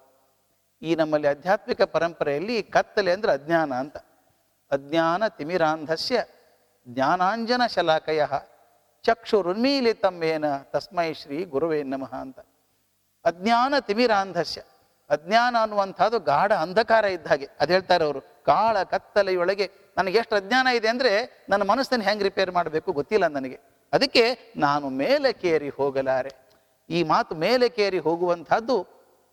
ಈ 0.83 0.95
ನಮ್ಮಲ್ಲಿ 0.95 1.29
ಆಧ್ಯಾತ್ಮಿಕ 1.29 1.83
ಪರಂಪರೆಯಲ್ಲಿ 1.83 2.63
ಕತ್ತಲೆ 2.63 3.13
ಅಂದರೆ 3.13 3.33
ಅಜ್ಞಾನ 3.33 3.73
ಅಂತ. 3.73 3.97
ಅಜ್ಞಾನ 4.71 5.29
ತಿಮಿರಾಂಧಸ್ಯ, 5.29 6.25
ಜ್ಞಾನಾಂಜನ 6.89 7.63
ಶಲಾಕಯ 7.67 8.27
ಚಕ್ಷುರುನ್ಮೀಲಿತಮ್ಮೇನ 9.03 10.45
ತಸ್ಮೈ 10.57 11.15
ಶ್ರೀ 11.15 11.45
ಗುರುವೇ 11.45 11.83
ನಮಃ 11.83 12.15
ಅಂತ. 12.15 12.41
ಅಜ್ಞಾನ 13.25 13.75
ತಿಮಿರಾಂಧಸ್ಯ. 13.81 14.63
ಅಜ್ಞಾನ 15.11 15.57
ಅನ್ನುವಂಥದ್ದು 15.61 16.19
ಗಾಢ 16.21 16.53
ಅಂಧಕಾರ 16.53 17.05
ಇದ್ದ 17.05 17.27
ಹಾಗೆ. 17.27 17.49
ಅದು 17.61 17.73
ಹೇಳ್ತಾರೆ 17.73 18.05
ಅವರು, 18.05 18.21
ಕಾಳ 18.21 18.83
ಕತ್ತಲೆಯೊಳಗೆ 18.83 19.71
ನನಗೆ 19.97 20.19
ಎಷ್ಟು 20.19 20.37
ಅಜ್ಞಾನ 20.37 20.67
ಇದೆ 20.67 20.89
ಅಂದರೆ 20.89 21.45
ನನ್ನ 21.49 21.63
ಮನಸ್ಸನ್ನು 21.63 22.05
ಹೆಂಗೆ 22.05 22.25
ರಿಪೇರ್ 22.25 22.51
ಮಾಡಬೇಕು 22.51 22.93
ಗೊತ್ತಿಲ್ಲ 22.93 23.27
ನನಗೆ. 23.27 23.61
ಅದಕ್ಕೆ 23.93 24.55
ನಾನು 24.57 24.91
ಮೇಲೆ 24.91 25.33
ಕೇರಿ 25.33 25.69
ಹೋಗಲಾರೆ. 25.69 26.31
ಈ 26.91 27.03
ಮಾತು 27.03 27.35
ಮೇಲೆ 27.35 27.69
ಕೇರಿ 27.69 27.99
ಹೋಗುವಂಥದ್ದು 27.99 28.83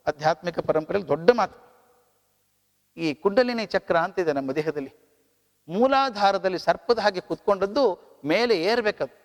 ಆಧ್ಯಾತ್ಮಿಕ 0.08 0.60
ಪರಂಪರೆಯಲ್ಲಿ 0.60 1.10
ದೊಡ್ಡ 1.10 1.30
ಮಾತು. 1.32 1.72
ಈ 2.98 3.14
ಕುಂಡಲಿನಿ 3.14 3.66
ಚಕ್ರ 3.66 3.98
ಅಂತಿದೆ 3.98 4.34
ನಮ್ಮ 4.34 4.52
ದೇಹದಲ್ಲಿ. 4.52 4.94
ಮೂಲಾಧಾರದಲ್ಲಿ 5.70 6.60
ಸರ್ಪದ 6.60 7.00
ಹಾಗೆ 7.00 7.20
ಕುತ್ಕೊಂಡದ್ದು 7.20 8.00
ಮೇಲೆ 8.26 8.64
ಏರ್ಬೇಕದು. 8.64 9.22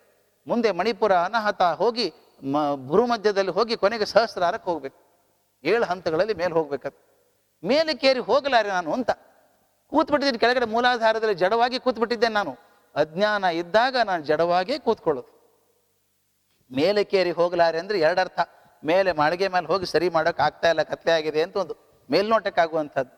ಮುಂದೆ 0.46 0.70
ಮಣಿಪುರ 0.70 1.14
ಅನಾಹತ 1.14 1.62
ಹೋಗಿ 1.62 2.12
ಮ 2.42 2.56
ಭೂಮಧ್ಯದಲ್ಲಿ 2.74 3.50
ಹೋಗಿ 3.50 3.76
ಕೊನೆಗೆ 3.76 4.04
ಸಹಸ್ರಾರಕ್ಕೆ 4.04 4.70
ಹೋಗ್ಬೇಕು. 4.70 5.05
ಏಳು 5.66 5.85
ಹಂತಗಳಲ್ಲಿ 5.85 6.35
ಮೇಲೆ 6.35 6.52
ಹೋಗ್ಬೇಕದು 6.52 6.96
ಮೇಲಕ್ಕೇರಿ 7.64 8.20
ಹೋಗಲಾರೆ 8.20 8.68
ನಾನು 8.68 8.92
ಅಂತ. 8.92 9.11
ಕೂತ್ಬಿಟ್ಟಿದ್ದೀನಿ, 9.92 10.38
ಕೆಳಗಡೆ 10.38 10.66
ಮೂಲಾಧಾರದಲ್ಲಿ 10.66 11.35
ಜಡವಾಗಿ 11.35 11.78
ಕೂತ್ಬಿಟ್ಟಿದ್ದೆ 11.78 12.28
ನಾನು. 12.28 12.52
ಅಜ್ಞಾನ 12.94 13.44
ಇದ್ದಾಗ 13.44 13.96
ನಾನು 14.04 14.25
ಜಡವಾಗೇ 14.25 14.78
ಕೂತ್ಕೊಳ್ಳೋದು. 14.78 15.37
ಮೇಲಕ್ಕೇರಿ 16.73 17.30
ಹೋಗಲಾರೆ 17.30 17.78
ಅಂದ್ರೆ 17.78 18.00
ಎರಡರ್ಥ. 18.00 18.40
ಮೇಲೆ 18.85 19.12
ಮಾಳಿಗೆ 19.12 19.49
ಮೇಲೆ 19.49 19.66
ಹೋಗಿ 19.66 19.87
ಸರಿ 19.87 20.08
ಮಾಡೋಕೆ 20.08 20.42
ಆಗ್ತಾ 20.42 20.68
ಇಲ್ಲ, 20.68 20.82
ಕತ್ಲೆ 20.82 21.12
ಆಗಿದೆ 21.12 21.42
ಅಂತ 21.42 21.56
ಒಂದು 21.56 22.04
ಮೇಲ್ನೋಟಕ್ಕಾಗುವಂಥದ್ದು. 22.11 23.12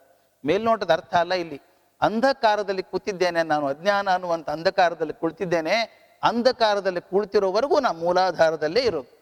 ಮೇಲ್ನೋಟದ 0.46 0.90
ಅರ್ಥ 0.90 1.14
ಅಲ್ಲ 1.14 1.34
ಇಲ್ಲಿ. 1.34 1.60
ಅಂಧಕಾರದಲ್ಲಿ 2.00 2.82
ಕೂತಿದ್ದೇನೆ 2.82 3.42
ನಾನು, 3.42 3.66
ಅಜ್ಞಾನ 3.66 4.10
ಅನ್ನುವಂಥ 4.10 4.48
ಅಂಧಕಾರದಲ್ಲಿ 4.48 5.12
ಕುಳಿತಿದ್ದೇನೆ. 5.12 5.74
ಅಂಧಕಾರದಲ್ಲಿ 6.22 7.00
ಕುಳಿತಿರೋವರೆಗೂ 7.00 7.80
ನಾನು 7.80 7.98
ಮೂಲಾಧಾರದಲ್ಲೇ 7.98 8.80
ಇರೋದು. 8.80 9.17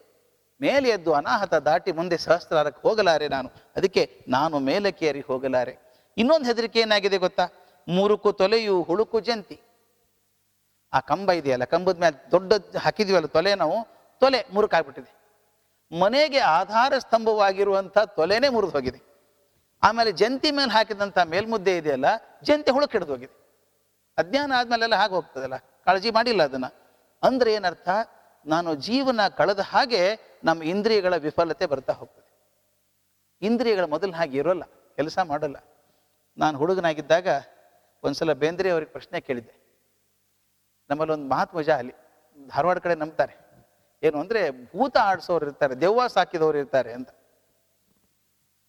ಮೇಲೆ 0.61 0.89
ಎದ್ದು 0.89 1.11
ಅನಾಹತ 1.13 1.55
ದಾಟಿ 1.67 1.91
ಮುಂದೆ 1.91 2.17
ಸಹಸ್ರಾರಕ್ಕೆ 2.17 2.81
ಹೋಗಲಾರೆ 2.87 3.27
ನಾನು. 3.27 3.49
ಅದಕ್ಕೆ 3.75 4.03
ನಾನು 4.27 4.59
ಮೇಲಕ್ಕೇರಿ 4.59 5.21
ಹೋಗಲಾರೆ. 5.21 5.73
ಇನ್ನೊಂದು 6.17 6.45
ಹೆದರಿಕೆ 6.45 6.79
ಏನಾಗಿದೆ 6.79 7.17
ಗೊತ್ತಾ? 7.17 7.45
ಮುರುಕು 7.87 8.29
ತೊಲೆಯು 8.31 8.75
ಹುಳುಕು 8.83 9.19
ಜಂತಿ. 9.19 9.57
ಆ 10.93 10.99
ಕಂಬ 10.99 11.29
ಇದೆಯಲ್ಲ, 11.31 11.65
ಕಂಬದ 11.65 11.97
ಮೇಲೆ 11.97 12.31
ದೊಡ್ಡ 12.31 12.53
ಹಾಕಿದ್ವಲ್ಲ 12.77 13.27
ತೊಲೆ 13.27 13.55
ನಾವು, 13.55 13.77
ತೊಲೆ 14.21 14.39
ಮುರುಕಾಗ್ಬಿಟ್ಟಿದೆ. 14.53 15.11
ಮನೆಗೆ 15.91 16.39
ಆಧಾರ 16.39 16.93
ಸ್ತಂಭವಾಗಿರುವಂಥ 16.97 17.97
ತೊಲೆನೇ 17.97 18.49
ಮುರಿದು 18.49 18.71
ಹೋಗಿದೆ. 18.71 18.99
ಆಮೇಲೆ 19.83 20.11
ಜಂತಿ 20.11 20.49
ಮೇಲೆ 20.51 20.71
ಹಾಕಿದಂಥ 20.71 21.17
ಮೇಲ್ಮುದ್ದೆ 21.17 21.77
ಇದೆಯಲ್ಲ, 21.77 22.05
ಜಂತಿ 22.43 22.71
ಹುಳುಕ್ 22.71 22.91
ಹಿಡಿದು 22.91 23.11
ಹೋಗಿದೆ. 23.11 23.35
ಅಜ್ಞಾನ 24.17 24.51
ಆದ್ಮೇಲೆಲ್ಲ 24.57 24.95
ಹಾಗೆ 24.95 25.13
ಹೋಗ್ತದಲ್ಲ, 25.13 25.57
ಕಾಳಜಿ 25.57 26.11
ಮಾಡಿಲ್ಲ 26.11 26.43
ಅದನ್ನ. 26.43 26.65
ಅಂದ್ರೆ 27.23 27.53
ಏನರ್ಥ? 27.53 27.89
ನಾನು 28.47 28.75
ಜೀವನ 28.75 29.27
ಕಳೆದ 29.27 29.59
ಹಾಗೆ 29.59 30.19
ನಮ್ಮ 30.43 30.63
ಇಂದ್ರಿಯಗಳ 30.63 31.15
ವಿಫಲತೆ 31.15 31.65
ಬರ್ತಾ 31.65 31.93
ಹೋಗ್ತದೆ. 31.93 32.27
ಇಂದ್ರಿಯಗಳ 33.41 33.83
ಮೊದಲು 33.83 34.11
ಹಾಗೆ 34.11 34.37
ಇರೋಲ್ಲ, 34.37 34.63
ಕೆಲಸ 34.95 35.19
ಮಾಡಲ್ಲ. 35.19 35.55
ನಾನು 36.37 36.57
ಹುಡುಗನಾಗಿದ್ದಾಗ 36.57 37.27
ಒಂದ್ಸಲ 38.03 38.33
ಬೇಂದ್ರೆ 38.33 38.69
ಅವ್ರಿಗೆ 38.69 38.91
ಪ್ರಶ್ನೆ 38.91 39.19
ಕೇಳಿದ್ದೆ. 39.19 39.67
ನಮ್ಮಲ್ಲಿ 40.89 41.13
ಒಂದು 41.13 41.29
ಮಹಾತ್ಮಜ 41.29 41.69
ಅಲ್ಲಿ 41.69 41.93
ಧಾರವಾಡ 42.49 42.77
ಕಡೆ 42.77 42.95
ನಂಬ್ತಾರೆ. 42.95 43.47
ಏನು 44.03 44.19
ಅಂದ್ರೆ, 44.19 44.51
ಭೂತ 44.65 44.97
ಆಡಿಸೋರು 44.97 45.45
ಇರ್ತಾರೆ, 45.45 45.75
ದೆವ್ವ 45.75 46.07
ಸಾಕಿದವ್ರು 46.07 46.57
ಇರ್ತಾರೆ 46.57 46.93
ಅಂತ. 46.93 47.09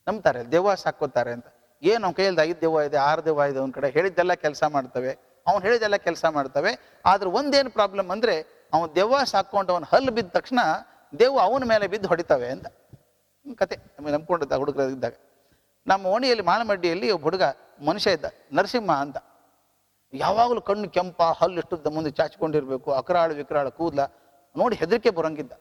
ನಂಬ್ತಾರೆ, 0.07 0.51
ದೆವ್ವ 0.51 0.75
ಸಾಕೋತಾರೆ 0.75 1.31
ಅಂತ. 1.31 1.45
ಏನು 1.83 2.05
ಅವ್ನ 2.05 2.15
ಕೈಯಲ್ಲಿ 2.15 2.41
ಐದು 2.41 2.61
ದೆವ್ವ 2.61 2.81
ಇದೆ, 2.81 2.97
ಆರು 2.97 3.25
ದೆವ್ವ 3.25 3.41
ಇದೆ, 3.41 3.59
ಅವ್ನ 3.59 3.71
ಕಡೆ 3.71 3.89
ಹೇಳಿದ್ದೆಲ್ಲ 3.89 4.33
ಕೆಲಸ 4.33 4.63
ಮಾಡ್ತವೆ, 4.63 5.17
ಅವ್ನು 5.47 5.61
ಹೇಳಿದ್ದೆಲ್ಲ 5.61 5.95
ಕೆಲಸ 5.95 6.25
ಮಾಡ್ತವೆ. 6.25 6.99
ಆದ್ರೆ 7.05 7.29
ಒಂದೇನು 7.29 7.71
ಪ್ರಾಬ್ಲಮ್ 7.71 8.09
ಅಂದ್ರೆ 8.09 8.58
ಅವನು 8.73 8.95
ದೆವ್ವ 8.95 9.23
ಸಾಕೊಂಡು 9.23 9.73
ಅವನು 9.73 9.87
ಹಲ್ಲು 9.91 10.11
ಬಿದ್ದ 10.11 10.29
ತಕ್ಷಣ 10.29 10.59
ದೆವ್ವ 11.19 11.39
ಅವನ 11.39 11.63
ಮೇಲೆ 11.63 11.85
ಬಿದ್ದು 11.87 12.07
ಹೊಡಿತವೆ 12.07 12.47
ಅಂತ. 12.47 12.67
ಕತೆ 13.57 13.75
ನಮಗೆ 13.97 14.13
ನಂಬ್ಕೊಂಡಿದ್ದ 14.13 14.53
ಹುಡುಗರಿದ್ದಾಗ. 14.53 15.15
ನಮ್ಮ 15.87 16.05
ಓಣಿಯಲ್ಲಿ 16.05 16.43
ಮಾನಮಡ್ಡಿಯಲ್ಲಿ 16.43 17.07
ಒಬ್ಬ 17.11 17.23
ಹುಡುಗ 17.23 17.45
ಮನುಷ್ಯ 17.87 18.11
ಇದ್ದ, 18.11 18.25
ನರಸಿಂಹ 18.53 18.91
ಅಂತ. 19.05 19.17
ಯಾವಾಗಲೂ 20.13 20.61
ಕಣ್ಣು 20.61 20.87
ಕೆಂಪ, 20.89 21.21
ಹಲ್ಲು 21.39 21.57
ಎಷ್ಟು 21.57 21.89
ಮುಂದೆ 21.91 22.11
ಚಾಚಿಕೊಂಡಿರಬೇಕು, 22.11 22.89
ಅಕರಾಳು, 22.91 23.33
ವಿಕರಾಳು, 23.35 23.71
ಕೂದಲ, 23.71 24.03
ನೋಡಿ 24.55 24.75
ಹೆದರಿಕೆ 24.75 25.09
ಬರಂಗಿದ್ದ. 25.09 25.53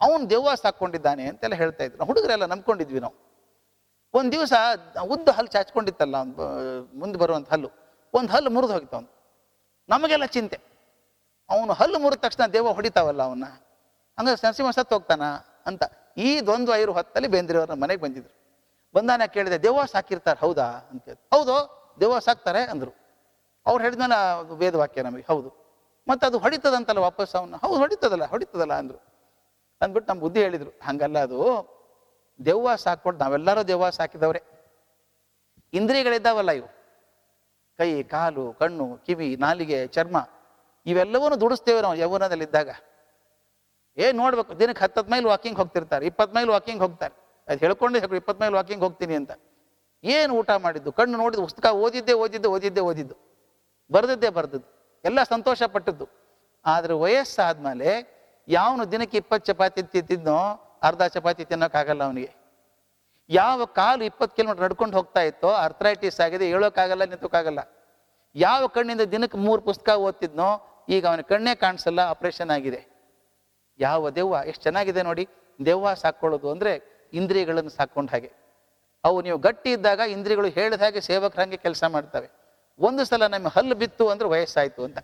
ಅವನು 0.00 0.30
ದೆವ್ವ 0.30 0.54
ಸಾಕೊಂಡಿದ್ದಾನೆ 0.54 1.24
ಅಂತೆಲ್ಲ 1.28 1.54
ಹೇಳ್ತಾ 1.54 1.84
ಇದ್ರು. 1.84 2.04
ಹುಡುಗರೆಲ್ಲ 2.04 2.44
ನಂಬ್ಕೊಂಡಿದ್ವಿ 2.44 3.00
ನಾವು. 3.00 3.16
ಒಂದು 4.14 4.32
ದಿವಸ 4.32 4.52
ಉದ್ದ 5.02 5.28
ಹಲ್ಲು 5.28 5.50
ಚಾಚ್ಕೊಂಡಿತ್ತಲ್ಲ 5.50 6.16
ಮುಂದೆ 7.00 7.18
ಬರುವಂಥ 7.18 7.50
ಹಲ್ಲು. 7.50 7.70
ಒಂದು 8.14 8.30
ಹಲ್ಲು 8.32 8.50
ಮುರಿದು 8.50 8.72
ಹೋಗಿತ್ತು 8.72 8.96
ಅವನು. 8.96 9.10
ನಮಗೆಲ್ಲ 9.88 10.26
ಚಿಂತೆ. 10.36 10.58
ಅವನು 11.50 11.72
ಹಲ್ಲು 11.72 11.98
ಮುರಿದ 11.98 12.18
ತಕ್ಷಣ 12.18 12.46
ದೇವ 12.46 12.72
ಹೊಡಿತಾವಲ್ಲ 12.72 13.22
ಅವನ್ನ. 13.22 13.44
ಹಂಗ 14.18 14.28
ನರಸಿಂಹ 14.28 14.70
ಸತ್ತು 14.70 14.96
ಹೋಗ್ತಾನ 14.96 15.22
ಅಂತ 15.66 15.82
ಈ 16.16 16.40
ದ್ವಂದ್ವ 16.40 16.74
ಐರು 16.74 16.92
ಹೊತ್ತಲ್ಲಿ 16.92 17.28
ಬೇಂದ್ರೆಯವರ 17.28 17.74
ಮನೆಗೆ 17.74 18.00
ಬಂದಿದ್ರು. 18.00 18.44
ಬಂದಾನ 18.94 19.22
ಕೇಳಿದೆ, 19.26 19.62
ದೇವ 19.62 19.84
ಸಾಕಿರ್ತಾರೆ, 19.84 20.40
ಹೌದಾ? 20.40 20.62
ಅಂತ 20.62 21.04
ಕೇಳಿದ್ರು 21.04 21.38
ಹೌದು, 21.38 21.84
ದೇವ 22.00 22.18
ಸಾಕ್ತಾರೆ 22.18 22.62
ಅಂದ್ರು. 22.62 22.92
ಅವ್ರು 23.66 23.84
ಹೇಳಿದ್ಮೇಲೆ 23.84 24.54
ವೇದವಾಕ್ಯ 24.54 25.02
ನಮಗೆ, 25.02 25.24
ಹೌದು. 25.28 25.52
ಮತ್ತೆ 26.08 26.26
ಅದು 26.26 26.38
ಹೊಡಿತದಂತಲ್ಲ 26.38 26.98
ವಾಪಸ್ 26.98 27.34
ಅವನ್ನ. 27.34 27.56
ಹೌದು, 27.56 27.78
ಹೊಡಿತದಲ್ಲ 27.78 28.24
ಹೊಡಿತದಲ್ಲ 28.24 28.72
ಅಂದ್ರು. 28.72 28.98
ಅಂದ್ಬಿಟ್ಟು 29.80 30.12
ನಮ್ಮ 30.12 30.22
ಬುದ್ಧಿ 30.22 30.42
ಹೇಳಿದ್ರು, 30.42 30.70
ಹಂಗಲ್ಲ 30.70 31.18
ಅದು. 31.18 31.68
ದೆವ್ವ 32.46 32.74
ಸಾಕೊಟ್ಟು 32.74 33.24
ನಾವೆಲ್ಲರೂ 33.24 33.62
ದೆವ್ವ 33.62 33.90
ಸಾಕಿದವ್ರೆ. 33.90 34.42
ಇಂದ್ರಿಯಗಳಿದ್ದಾವಲ್ಲ 35.72 36.50
ಇವು. 36.50 36.68
ಕೈ, 37.78 38.02
ಕಾಲು, 38.02 38.52
ಕಣ್ಣು, 38.52 38.98
ಕಿವಿ, 39.06 39.36
ನಾಲಿಗೆ, 39.36 39.86
ಚರ್ಮ 39.86 40.28
ಇವೆಲ್ಲವನ್ನೂ 40.86 41.36
ದುಡಿಸ್ತೇವೆ 41.40 41.80
ನಾವು 41.80 41.94
ಯೌವನದಲ್ಲಿದ್ದಾಗ. 41.94 42.70
ಏನ್ 43.96 44.16
ನೋಡ್ಬೇಕು? 44.18 44.52
ದಿನಕ್ಕೆ 44.60 44.82
ಹತ್ತತ್ತು 44.84 45.10
ಮೈಲ್ 45.12 45.26
ವಾಕಿಂಗ್ 45.32 45.58
ಹೋಗ್ತಿರ್ತಾರೆ, 45.60 46.06
ಇಪ್ಪತ್ತು 46.06 46.32
ಮೈಲ್ 46.36 46.50
ವಾಕಿಂಗ್ 46.54 46.82
ಹೋಗ್ತಾರೆ. 46.82 47.14
ಅದು 47.48 47.58
ಹೇಳ್ಕೊಂಡೆ 47.64 47.98
ಹೇಳ್ಕೊಂಡು 47.98 48.20
ಇಪ್ಪತ್ತು 48.22 48.42
ಮೈಲ್ 48.42 48.54
ವಾಕಿಂಗ್ 48.54 48.82
ಹೋಗ್ತೀನಿ 48.84 49.14
ಅಂತ. 49.20 49.32
ಏನು 50.04 50.32
ಊಟ 50.34 50.50
ಮಾಡಿದ್ದು? 50.64 50.92
ಕಣ್ಣು 50.92 51.18
ನೋಡಿದ್ದು, 51.18 51.44
ಪುಸ್ತಕ 51.44 51.66
ಓದಿದ್ದೆ 51.84 52.12
ಓದಿದ್ದೆ 52.12 52.48
ಓದಿದ್ದೆ 52.48 52.80
ಓದಿದ್ದು. 52.80 53.16
ಬರೆದಿದ್ದೆ 53.90 54.30
ಬರೆದದ್ದು. 54.30 54.68
ಎಲ್ಲ 55.04 55.22
ಸಂತೋಷ 55.22 55.62
ಪಟ್ಟದ್ದು. 55.62 56.06
ಆದರೆ 56.64 56.94
ವಯಸ್ಸಾದ್ಮೇಲೆ 56.94 57.90
ಯಾವನು 58.48 58.84
ದಿನಕ್ಕೆ 58.92 59.16
ಇಪ್ಪತ್ತು 59.18 59.46
ಚಪಾತಿ 59.46 59.82
ತಿಂತಿದ್ನೋ 59.82 60.38
ಅರ್ಧ 60.82 61.02
ಚಪಾತಿ 61.02 61.44
ತಿನ್ನೋಕ್ಕಾಗಲ್ಲ 61.44 62.02
ಅವನಿಗೆ. 62.04 62.30
ಯಾವ 63.30 63.64
ಕಾಲು 63.64 64.04
ಇಪ್ಪತ್ತು 64.04 64.36
ಕಿಲೋಮೀಟರ್ 64.36 64.64
ನಡ್ಕೊಂಡು 64.64 64.96
ಹೋಗ್ತಾ 64.96 65.20
ಇತ್ತೋ 65.20 65.50
ಅರ್ಥರೈಟಿಸ್ 65.66 66.20
ಆಗಿದೆ, 66.20 66.46
ಹೇಳೋಕ್ಕಾಗಲ್ಲ, 66.46 67.04
ನಿಂತೋಕ್ಕಾಗಲ್ಲ. 67.04 67.60
ಯಾವ 68.34 68.66
ಕಣ್ಣಿಂದ 68.66 69.00
ದಿನಕ್ಕೆ 69.00 69.38
ಮೂರು 69.38 69.62
ಪುಸ್ತಕ 69.62 69.88
ಓದ್ತಿದ್ನೋ 70.06 70.48
ಈಗ 70.88 71.06
ಅವನ 71.06 71.20
ಕಣ್ಣೇ 71.20 71.54
ಕಾಣಿಸಲ್ಲ 71.54 72.00
ಆಪರೇಷನ್ 72.00 72.50
ಆಗಿದೆ. 72.50 72.94
ಯಾವ 73.78 74.10
ದೆವ್ವ, 74.10 74.36
ಎಷ್ಟು 74.46 74.62
ಚೆನ್ನಾಗಿದೆ 74.62 75.02
ನೋಡಿ, 75.02 75.28
ದೆವ್ವ 75.66 75.94
ಸಾಕೊಳ್ಳೋದು 75.94 76.50
ಅಂದ್ರೆ 76.50 76.80
ಇಂದ್ರಿಯಗಳನ್ನು 77.12 77.70
ಸಾಕೊಂಡ 77.70 78.10
ಹಾಗೆ. 78.10 78.32
ಅವು 79.04 79.22
ನೀವು 79.22 79.38
ಗಟ್ಟಿ 79.38 79.72
ಇದ್ದಾಗ 79.72 79.98
ಇಂದ್ರಿಯಗಳು 79.98 80.46
ಹೇಳಿದ 80.46 80.82
ಹಾಗೆ 80.82 81.00
ಸೇವಕರ 81.00 81.40
ಹಾಗೆ 81.40 81.56
ಕೆಲಸ 81.56 81.84
ಮಾಡ್ತವೆ. 81.84 82.30
ಒಂದು 82.78 83.04
ಸಲ 83.04 83.26
ನಮ್ಮ 83.26 83.48
ಹಲ್ಲು 83.48 83.74
ಬಿತ್ತು 83.74 84.08
ಅಂದರೆ 84.08 84.28
ವಯಸ್ಸಾಯಿತು 84.28 84.84
ಅಂತ. 84.84 84.98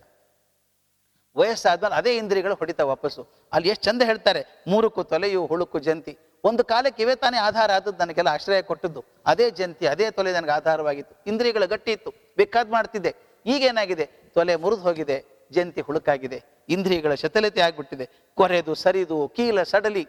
ವಯಸ್ಸಾದ್ಮೇಲೆ 1.36 1.94
ಅದೇ 1.94 2.16
ಇಂದ್ರಿಯಗಳು 2.16 2.54
ಹೊಡಿತಾವ 2.54 2.88
ವಾಪಸ್ಸು. 2.88 3.28
ಅಲ್ಲಿ 3.52 3.68
ಎಷ್ಟು 3.68 3.84
ಚಂದ 3.84 4.02
ಹೇಳ್ತಾರೆ, 4.02 4.64
ಮೂರುಕು 4.68 5.04
ತೊಲೆಯು, 5.04 5.46
ಹುಳುಕು 5.46 5.78
ಜಂತಿ. 5.78 6.18
ಒಂದು 6.44 6.64
ಕಾಲಕ್ಕೆ 6.64 7.02
ಇವೇ 7.02 7.14
ತಾನೇ 7.14 7.38
ಆಧಾರ 7.38 7.70
ಆದದ್ದು, 7.72 7.98
ನನಗೆಲ್ಲ 7.98 8.28
ಆಶ್ರಯ 8.28 8.62
ಕೊಟ್ಟದ್ದು. 8.62 9.04
ಅದೇ 9.26 9.50
ಜಂತಿ, 9.50 9.86
ಅದೇ 9.86 10.10
ತೊಲೆ 10.10 10.32
ನನಗೆ 10.32 10.50
ಆಧಾರವಾಗಿತ್ತು. 10.50 11.16
ಇಂದ್ರಿಯಗಳು 11.26 11.68
ಗಟ್ಟಿ 11.68 11.92
ಇತ್ತು. 11.92 12.14
ಬೇಕಾದ್ 12.36 12.70
ಮಾಡ್ತಿದ್ದೆ. 12.70 13.14
ಈಗೇನಾಗಿದೆ 13.46 14.06
ತೊಲೆ 14.06 14.56
ಮುರಿದು 14.56 14.82
ಹೋಗಿದೆ. 14.82 15.39
ಜಂತಿ 15.56 15.80
ಹುಳುಕಾಗಿದೆ, 15.80 16.38
ಇಂದ್ರಿಯಗಳ 16.74 17.14
ಶತಲತೆ 17.22 17.60
ಆಗಿಬಿಟ್ಟಿದೆ, 17.66 18.06
ಕೊರೆದು, 18.38 18.74
ಸರಿದು, 18.74 19.18
ಕೀಲ 19.36 19.62
ಸಡಲಿ, 19.72 20.04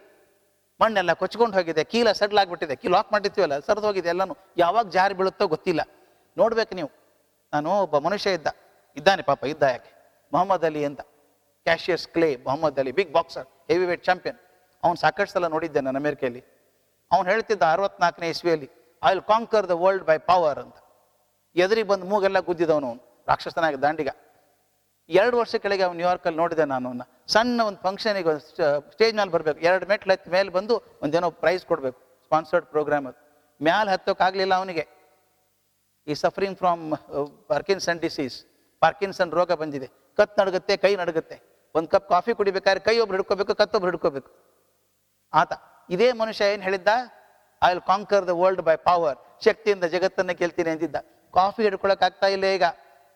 ಮಣ್ಣೆಲ್ಲ 0.80 1.14
ಕೊಚ್ಕೊಂಡು 1.22 1.56
ಹೋಗಿದೆ, 1.58 1.84
ಕೀಲ 1.84 2.12
ಸಡ್ಲಾಗ್ಬಿಟ್ಟಿದೆ 2.20 2.76
ಕೀ 2.82 2.88
ಲಾಕ್ 2.96 3.10
ಮಾಡಿರ್ತೀವಲ್ಲ, 3.14 3.56
ಸರಿದು 3.60 3.88
ಹೋಗಿದೆ, 3.88 4.10
ಎಲ್ಲಾನು 4.14 4.36
ಯಾವಾಗ 4.58 4.86
ಜಾರಿ 4.98 5.14
ಬೀಳುತ್ತೋ 5.20 5.48
ಗೊತ್ತಿಲ್ಲ. 5.48 5.82
ನೋಡ್ಬೇಕು 6.38 6.76
ನೀವು. 6.80 6.92
ನಾನು 7.54 7.72
ಒಬ್ಬ 7.86 7.98
ಮನುಷ್ಯ 8.08 8.38
ಇದ್ದ, 8.38 8.48
ಇದ್ದಾನೆ 8.98 9.24
ಪಾಪ, 9.30 9.42
ಇದ್ದ 9.54 9.64
ಯಾಕೆ? 9.74 9.92
ಮೊಹಮ್ಮದ್ 10.34 10.66
ಅಲಿ 10.70 10.82
ಅಂತ. 10.90 11.02
Cassius 11.66 12.06
Clay, 12.16 12.30
Muhammad 12.46 12.80
Ali 12.82 12.92
big 13.00 13.12
boxer 13.18 13.48
heavyweight 13.86 14.04
champion 14.06 14.40
ಅವ್ನು 14.84 14.98
ಸಾಕಷ್ಟು 15.02 15.34
ಸಲ 15.34 15.48
ನೋಡಿದ್ದೆ 15.56 15.82
ನಾನು 15.86 15.98
ಅಮೆರಿಕೆಯಲ್ಲಿ. 16.04 16.42
ಅವ್ನು 17.12 17.26
ಹೇಳ್ತಿದ್ದ 17.32 17.64
ಅರವತ್ನಾಲ್ಕನೇ 17.76 18.28
ಇಸ್ವಿಯಲ್ಲಿ 18.36 18.68
I 19.04 19.10
will 19.14 19.26
conquer 19.32 19.66
the 19.72 19.76
world 19.84 20.06
by 20.10 20.18
power 20.30 20.60
ಅಂತ. 20.64 20.78
ಎದುರಿಗೆ 21.56 21.88
ಬಂದು 21.92 22.06
ಮೂಗೆಲ್ಲ 22.12 22.40
ಗುದ್ದಿದವನು 22.50 22.88
ಅವನು, 22.92 23.02
ರಾಕ್ಷಸನಾಗಿ 23.30 23.78
ದಾಂಡಿಗ. 23.82 24.10
ಎರಡು 25.20 25.36
ವರ್ಷ 25.42 25.54
ಕೆಳಗೆ 25.64 25.84
ಅವ್ನು 25.86 25.98
ನ್ಯೂಯಾರ್ಕಲ್ಲಿ 26.00 26.40
ನೋಡಿದೆ 26.42 26.66
ನಾನು 26.72 26.86
ಅವನ್ನ. 26.90 27.04
ಸಣ್ಣ 27.34 27.58
ಒಂದು 27.70 27.80
ಫಂಕ್ಷನಿಗೆ 27.86 28.34
ಸ್ಟೇಜ್ 28.94 29.14
ಮೇಲೆ 29.20 29.32
ಬರಬೇಕು. 29.36 29.60
ಎರಡು 29.70 29.86
ಮೆಟ್ಲು 29.92 30.12
ಹತ್ತಿ 30.16 30.30
ಮೇಲೆ 30.36 30.50
ಬಂದು 30.58 30.76
ಒಂದೇನೋ 31.06 31.30
ಪ್ರೈಸ್ 31.44 31.64
ಕೊಡಬೇಕು 31.72 32.00
ಸ್ಪಾನ್ಸರ್ಡ್ 32.26 32.68
ಪ್ರೋಗ್ರಾಮ್ 32.74 33.06
ಅದು. 33.12 33.20
ಮ್ಯಾಲೆ 33.62 33.92
ಹತ್ತೋಕ್ಕಾಗಲಿಲ್ಲ 33.96 34.54
ಅವನಿಗೆ. 34.62 34.86
ಈ 36.08 36.14
suffering 36.24 36.58
from 36.62 36.84
Parkinson 37.52 38.00
disease 38.06 38.38
Parkinson 38.84 39.32
ರೋಗ 39.40 39.52
ಬಂದಿದೆ. 39.64 39.88
ಕತ್ತು 40.20 40.36
ನಡುಗುತ್ತೆ, 40.42 40.74
ಕೈ 40.84 40.94
ನಡುಗುತ್ತೆ. 41.02 41.36
ಒಂದು 41.76 41.90
ಕಪ್ 41.94 42.08
ಕಾಫಿ 42.14 42.32
ಕುಡಿಬೇಕಾದ್ರೆ 42.40 42.82
ಕೈ 42.88 42.96
ಒಬ್ರು 43.04 43.16
ಹಿಡ್ಕೋಬೇಕು 43.18 43.54
ಕತ್ತೊಬ್ರು 43.62 43.90
ಹಿಡ್ಕೋಬೇಕು. 43.92 44.30
ಆತ, 45.34 45.52
ಇದೇ 45.96 46.08
ಮನುಷ್ಯ 46.22 46.54
ಏನು 46.54 46.64
ಹೇಳಿದ್ದ? 46.68 46.92
I 47.62 47.70
will 47.72 47.84
conquer 47.92 48.26
the 48.30 48.34
world 48.42 48.64
by 48.70 48.76
power 48.88 49.18
ಶಕ್ತಿಯಿಂದ 49.46 49.86
ಜಗತ್ತನ್ನ 49.96 50.32
ಗೆಲ್ತೀನಿ 50.42 50.70
ಅಂತಿದ್ದ 50.74 50.98
ಕಾಫಿ 51.38 51.62
ಹಿಡ್ಕೊಳಕ್ 51.68 52.04
ಆಗ್ತಾ 52.08 52.28
ಇಲ್ಲ 52.36 52.46
ಈಗ. 52.58 52.66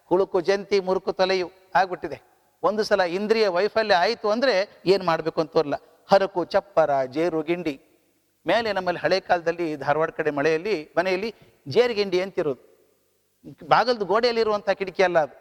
ಹುಳುಕು, 0.09 0.41
ಜಂತಿ, 0.41 0.79
ಮುರುಕು 0.79 1.13
ತಲೆಯು 1.13 1.51
ಆಗ್ಬಿಟ್ಟಿದೆ. 1.75 2.21
ಒಂದು 2.63 2.83
ಸಲ 2.83 3.01
ಇಂದ್ರಿಯ 3.01 3.47
ವೈಫಲ್ಯ 3.47 3.95
ಆಯಿತು 3.95 4.29
ಅಂದರೆ 4.29 4.69
ಏನು 4.85 5.05
ಮಾಡಬೇಕು 5.05 5.41
ಅಂತ 5.41 5.51
ತೋರ್ಲ. 5.51 5.73
ಹರಕು, 6.11 6.45
ಚಪ್ಪರ, 6.45 7.05
ಜೇರು, 7.05 7.41
ಗಿಂಡಿ. 7.41 7.81
ಮೇಲೆ 8.47 8.73
ನಮ್ಮಲ್ಲಿ 8.73 9.01
ಹಳೆ 9.01 9.19
ಕಾಲದಲ್ಲಿ 9.19 9.75
ಧಾರವಾಡ 9.75 10.09
ಕಡೆ 10.09 10.31
ಮಳೆಯಲ್ಲಿ, 10.31 10.93
ಮನೆಯಲ್ಲಿ 10.97 11.35
ಜೇರುಗಿಂಡಿ 11.67 12.21
ಅಂತಿರೋದು. 12.21 12.75
ಬಾಗಲ್ದು 13.67 14.05
ಗೋಡೆಯಲ್ಲಿರುವಂಥ 14.05 14.69
ಕಿಟಕಿ 14.69 15.03
ಅಲ್ಲ 15.03 15.19
ಅದು. 15.19 15.35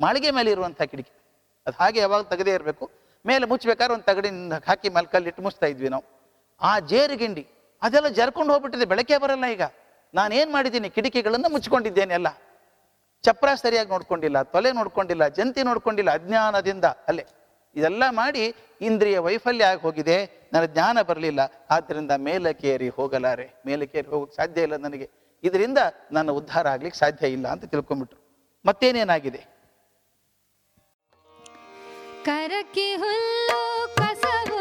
ಮಾಳಿಗೆ 0.00 0.30
ಮೇಲೆ 0.30 0.50
ಇರುವಂಥ 0.50 0.82
ಕಿಟಕಿ. 0.82 1.12
ಅದು 1.66 1.82
ಹಾಗೆ 1.82 2.00
ಯಾವಾಗ 2.00 2.22
ತೆಗೆದೇ 2.22 2.50
ಇರಬೇಕು. 2.50 2.90
ಮೇಲೆ 3.26 3.46
ಮುಚ್ಚಬೇಕಾದ್ರೆ 3.46 3.94
ಒಂದು 3.94 4.04
ತಗಡಿನ 4.04 4.52
ಹಾಕಿ 4.66 4.88
ಮಲ್ಕಲ್ಲಿ 4.88 5.28
ಇಟ್ಟು 5.28 5.42
ಮುಚ್ತಾ 5.42 5.66
ಇದ್ವಿ 5.66 5.88
ನಾವು. 5.88 6.04
ಆ 6.60 6.78
ಜೇರುಗಿಂಡಿ 6.78 7.46
ಅದೆಲ್ಲ 7.82 8.08
ಜರ್ಕೊಂಡು 8.08 8.52
ಹೋಗ್ಬಿಟ್ಟಿದೆ. 8.52 8.84
ಬೆಳಕೆ 8.84 9.18
ಬರಲ್ಲ 9.18 9.46
ಈಗ. 9.46 9.62
ನಾನೇನು 10.14 10.52
ಮಾಡಿದ್ದೀನಿ? 10.52 10.90
ಕಿಟಕಿಗಳನ್ನು 10.90 11.48
ಮುಚ್ಕೊಂಡಿದ್ದೇನೆ 11.48 12.14
ಎಲ್ಲ 12.14 12.26
ಚಪ್ರ 13.26 13.48
ಸರಿಯಾಗಿ 13.62 13.90
ನೋಡ್ಕೊಂಡಿಲ್ಲ, 13.94 14.38
ತೊಲೆ 14.54 14.70
ನೋಡ್ಕೊಂಡಿಲ್ಲ, 14.78 15.24
ಜಂತಿ 15.38 15.62
ನೋಡ್ಕೊಂಡಿಲ್ಲ, 15.68 16.10
ಅಜ್ಞಾನದಿಂದ 16.18 16.86
ಅಲ್ಲೇ. 17.08 17.24
ಇದೆಲ್ಲ 17.78 18.04
ಮಾಡಿ 18.20 18.44
ಇಂದ್ರಿಯ 18.88 19.16
ವೈಫಲ್ಯ 19.26 19.70
ಆಗಿ 19.70 19.80
ಹೋಗಿದೆ 19.86 20.16
ನನ್ನ 20.52 20.64
ಜ್ಞಾನ 20.74 21.02
ಬರಲಿಲ್ಲ, 21.10 21.40
ಆದ್ದರಿಂದ 21.76 22.12
ಮೇಲಕ್ಕೇರಿ 22.28 22.88
ಹೋಗಲಾರೆ. 22.98 23.46
ಮೇಲಕ್ಕೇರಿ 23.68 24.08
ಹೋಗಕ್ಕೆ 24.14 24.36
ಸಾಧ್ಯ 24.40 24.66
ಇಲ್ಲ 24.66 24.76
ನನಗೆ. 24.86 25.06
ಇದರಿಂದ 25.48 25.80
ನನ್ನ 26.16 26.30
ಉದ್ಧಾರ 26.40 26.66
ಆಗ್ಲಿಕ್ಕೆ 26.74 26.98
ಸಾಧ್ಯ 27.02 27.28
ಇಲ್ಲ 27.36 27.46
ಅಂತ 27.54 27.64
ತಿಳ್ಕೊಂಡ್ಬಿಟ್ರು. 27.74 28.20
ಮತ್ತೇನೇನಾಗಿದೆ? 28.64 29.42
ಕಸವು 33.98 34.60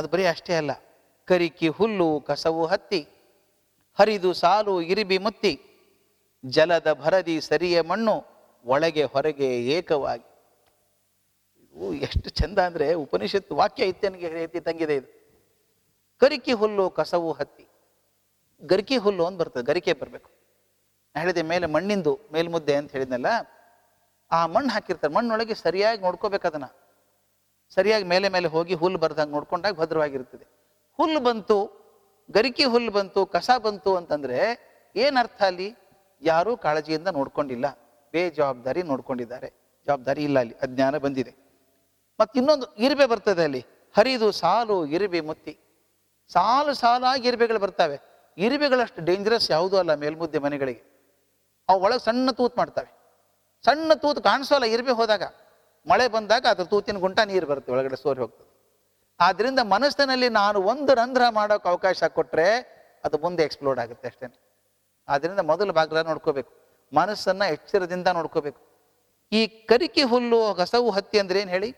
ಅದು 0.00 0.08
ಬರೀ 0.08 0.24
ಅಷ್ಟೇ 0.24 0.54
ಅಲ್ಲ. 0.54 0.70
ಕರಿಕಿ, 1.24 1.68
ಹುಲ್ಲು, 1.68 2.20
ಕಸವು 2.20 2.66
ಹತ್ತಿ, 2.66 3.00
ಹರಿದು 3.98 4.32
ಸಾಲು, 4.32 4.80
ಇರಿಬಿ 4.80 5.18
ಮುತ್ತಿ, 5.18 5.52
ಜಲದ 6.46 6.92
ಭರದಿ 6.92 7.40
ಸರಿಯ 7.40 7.80
ಮಣ್ಣು, 7.80 8.14
ಒಳಗೆ 8.64 9.04
ಹೊರಗೆ 9.04 9.48
ಏಕವಾಗಿ. 9.66 10.26
ಇದು 11.74 11.94
ಎಷ್ಟು 11.94 12.30
ಚಂದ 12.30 12.58
ಅಂದ್ರೆ 12.58 12.94
ಉಪನಿಷತ್ತು 12.94 13.56
ವಾಕ್ಯ 13.56 13.86
ಇತ್ತೆನಿಗೆ 13.86 14.26
ಎತ್ತಿ 14.26 14.60
ತಂಗಿದೆ 14.60 14.96
ಇದು. 14.96 15.08
ಕರಿಕಿ, 16.20 16.52
ಹುಲ್ಲು, 16.52 16.90
ಕಸವು 16.90 17.32
ಹತ್ತಿ. 17.32 17.66
ಗರಿಕೆ, 18.62 18.96
ಹುಲ್ಲು 18.96 19.26
ಅಂತ 19.26 19.40
ಬರ್ತದೆ, 19.40 19.64
ಗರಿಕೆ 19.64 19.92
ಬರಬೇಕು. 19.92 20.30
ನಾ 21.14 21.20
ಹೇಳಿದೆ 21.20 21.42
ಮೇಲೆ 21.42 21.66
ಮಣ್ಣಿಂದು 21.66 22.20
ಮೇಲ್ಮುದ್ದೆ 22.32 22.74
ಅಂತ 22.76 22.92
ಹೇಳಿದ್ನಲ್ಲ, 22.92 23.26
ಆ 24.32 24.46
ಮಣ್ಣು 24.46 24.70
ಹಾಕಿರ್ತಾರೆ, 24.70 25.14
ಮಣ್ಣೊಳಗೆ 25.14 25.54
ಸರಿಯಾಗಿ 25.54 26.02
ನೋಡ್ಕೋಬೇಕು 26.02 26.46
ಅದನ್ನ. 26.48 26.64
ಸರಿಯಾಗಿ 27.74 28.04
ಮೇಲೆ 28.04 28.28
ಮೇಲೆ 28.28 28.48
ಹೋಗಿ 28.48 28.74
ಹುಲ್ಲು 28.74 28.98
ಬರ್ದಂಗೆ 28.98 29.32
ನೋಡ್ಕೊಂಡಾಗ 29.32 29.80
ಭದ್ರವಾಗಿರ್ತದೆ. 29.80 30.46
ಹುಲ್ಲು 30.96 31.20
ಬಂತು, 31.20 31.80
ಗರಿಕೆ 32.30 32.64
ಹುಲ್ಲು 32.64 32.90
ಬಂತು, 32.90 33.26
ಕಸ 33.26 33.50
ಬಂತು 33.62 33.96
ಅಂತಂದ್ರೆ 33.96 34.58
ಏನರ್ಥ 34.96 35.42
ಅಲ್ಲಿ? 35.42 35.76
ಯಾರೂ 36.22 36.56
ಕಾಳಜಿಯಿಂದ 36.56 37.08
ನೋಡ್ಕೊಂಡಿಲ್ಲ. 37.08 37.64
ಬೇಜವಾಬ್ದಾರಿ 38.12 38.82
ನೋಡ್ಕೊಂಡಿದ್ದಾರೆ. 38.82 39.48
ಜವಾಬ್ದಾರಿ 39.86 40.24
ಇಲ್ಲ 40.24 40.38
ಅಲ್ಲಿ, 40.38 40.54
ಅಜ್ಞಾನ 40.62 40.98
ಬಂದಿದೆ. 40.98 41.34
ಮತ್ತು 42.20 42.38
ಇನ್ನೊಂದು 42.38 42.74
ಇರುವೆ 42.74 43.06
ಬರ್ತದೆ 43.06 43.44
ಅಲ್ಲಿ. 43.44 43.66
ಹರಿದು 43.96 44.32
ಸಾಲು 44.32 44.86
ಇರುವೆ 44.86 45.20
ಮುತ್ತಿ. 45.20 45.58
ಸಾಲು 46.32 46.74
ಸಾಲಾಗಿ 46.74 47.28
ಇರುವೆಗಳು 47.28 47.58
ಬರ್ತವೆ. 47.58 47.98
ಇರುವೆಗಳಷ್ಟು 48.38 49.04
ಡೇಂಜರಸ್ 49.04 49.50
ಯಾವುದೂ 49.50 49.76
ಅಲ್ಲ 49.76 49.94
ಮೇಲ್ಮುದ್ದೆ 49.94 50.38
ಮನೆಗಳಿಗೆ. 50.38 50.82
ಅವು 51.68 51.80
ಒಳಗೆ 51.80 51.98
ಸಣ್ಣ 51.98 52.30
ತೂತು 52.30 52.56
ಮಾಡ್ತವೆ. 52.56 52.92
ಸಣ್ಣ 53.64 53.92
ತೂತು 53.94 54.22
ಕಾಣಿಸೋಲ್ಲ 54.22 54.64
ಇರುವೆ 54.64 54.92
ಹೋದಾಗ. 54.92 55.22
ಮಳೆ 55.86 56.06
ಬಂದಾಗ 56.14 56.44
ಅದ್ರ 56.52 56.64
ತೂತಿನ 56.72 56.98
ಗುಂಟ 57.04 57.18
ನೀರು 57.30 57.46
ಬರುತ್ತೆ, 57.50 57.70
ಒಳಗಡೆ 57.74 57.96
ಸೋರಿ 58.02 58.20
ಹೋಗ್ತದೆ. 58.24 58.48
ಆದ್ರಿಂದ 59.20 59.60
ಮನಸ್ಸಿನಲ್ಲಿ 59.74 60.28
ನಾನು 60.40 60.58
ಒಂದು 60.72 60.92
ರಂಧ್ರ 61.00 61.22
ಮಾಡೋಕೆ 61.38 61.68
ಅವಕಾಶ 61.72 62.02
ಕೊಟ್ಟರೆ 62.18 62.48
ಅದು 63.04 63.16
ಮುಂದೆ 63.24 63.42
ಎಕ್ಸ್ಪ್ಲೋಡ್ 63.48 63.78
ಆಗುತ್ತೆ 63.84 64.08
ಅಷ್ಟೇ. 64.10 64.26
ಆದ್ರಿಂದ 65.08 65.42
ಮೊದಲು 65.50 65.72
ಬಾಗ್ಲ 65.78 66.02
ನೋಡ್ಕೋಬೇಕು, 66.10 66.52
ಮನಸ್ಸನ್ನ 66.92 67.44
ಎಚ್ಚರದಿಂದ 67.56 68.08
ನೋಡ್ಕೋಬೇಕು. 68.18 68.60
ಈ 69.32 69.40
ಕರಿಕೆ 69.70 70.04
ಹುಲ್ಲು 70.12 70.40
ಕಸವು 70.60 70.88
ಹತ್ತಿ 70.96 71.18
ಅಂದ್ರೆ 71.22 71.38
ಏನು 71.42 71.52
ಹೇಳಿ? 71.56 71.70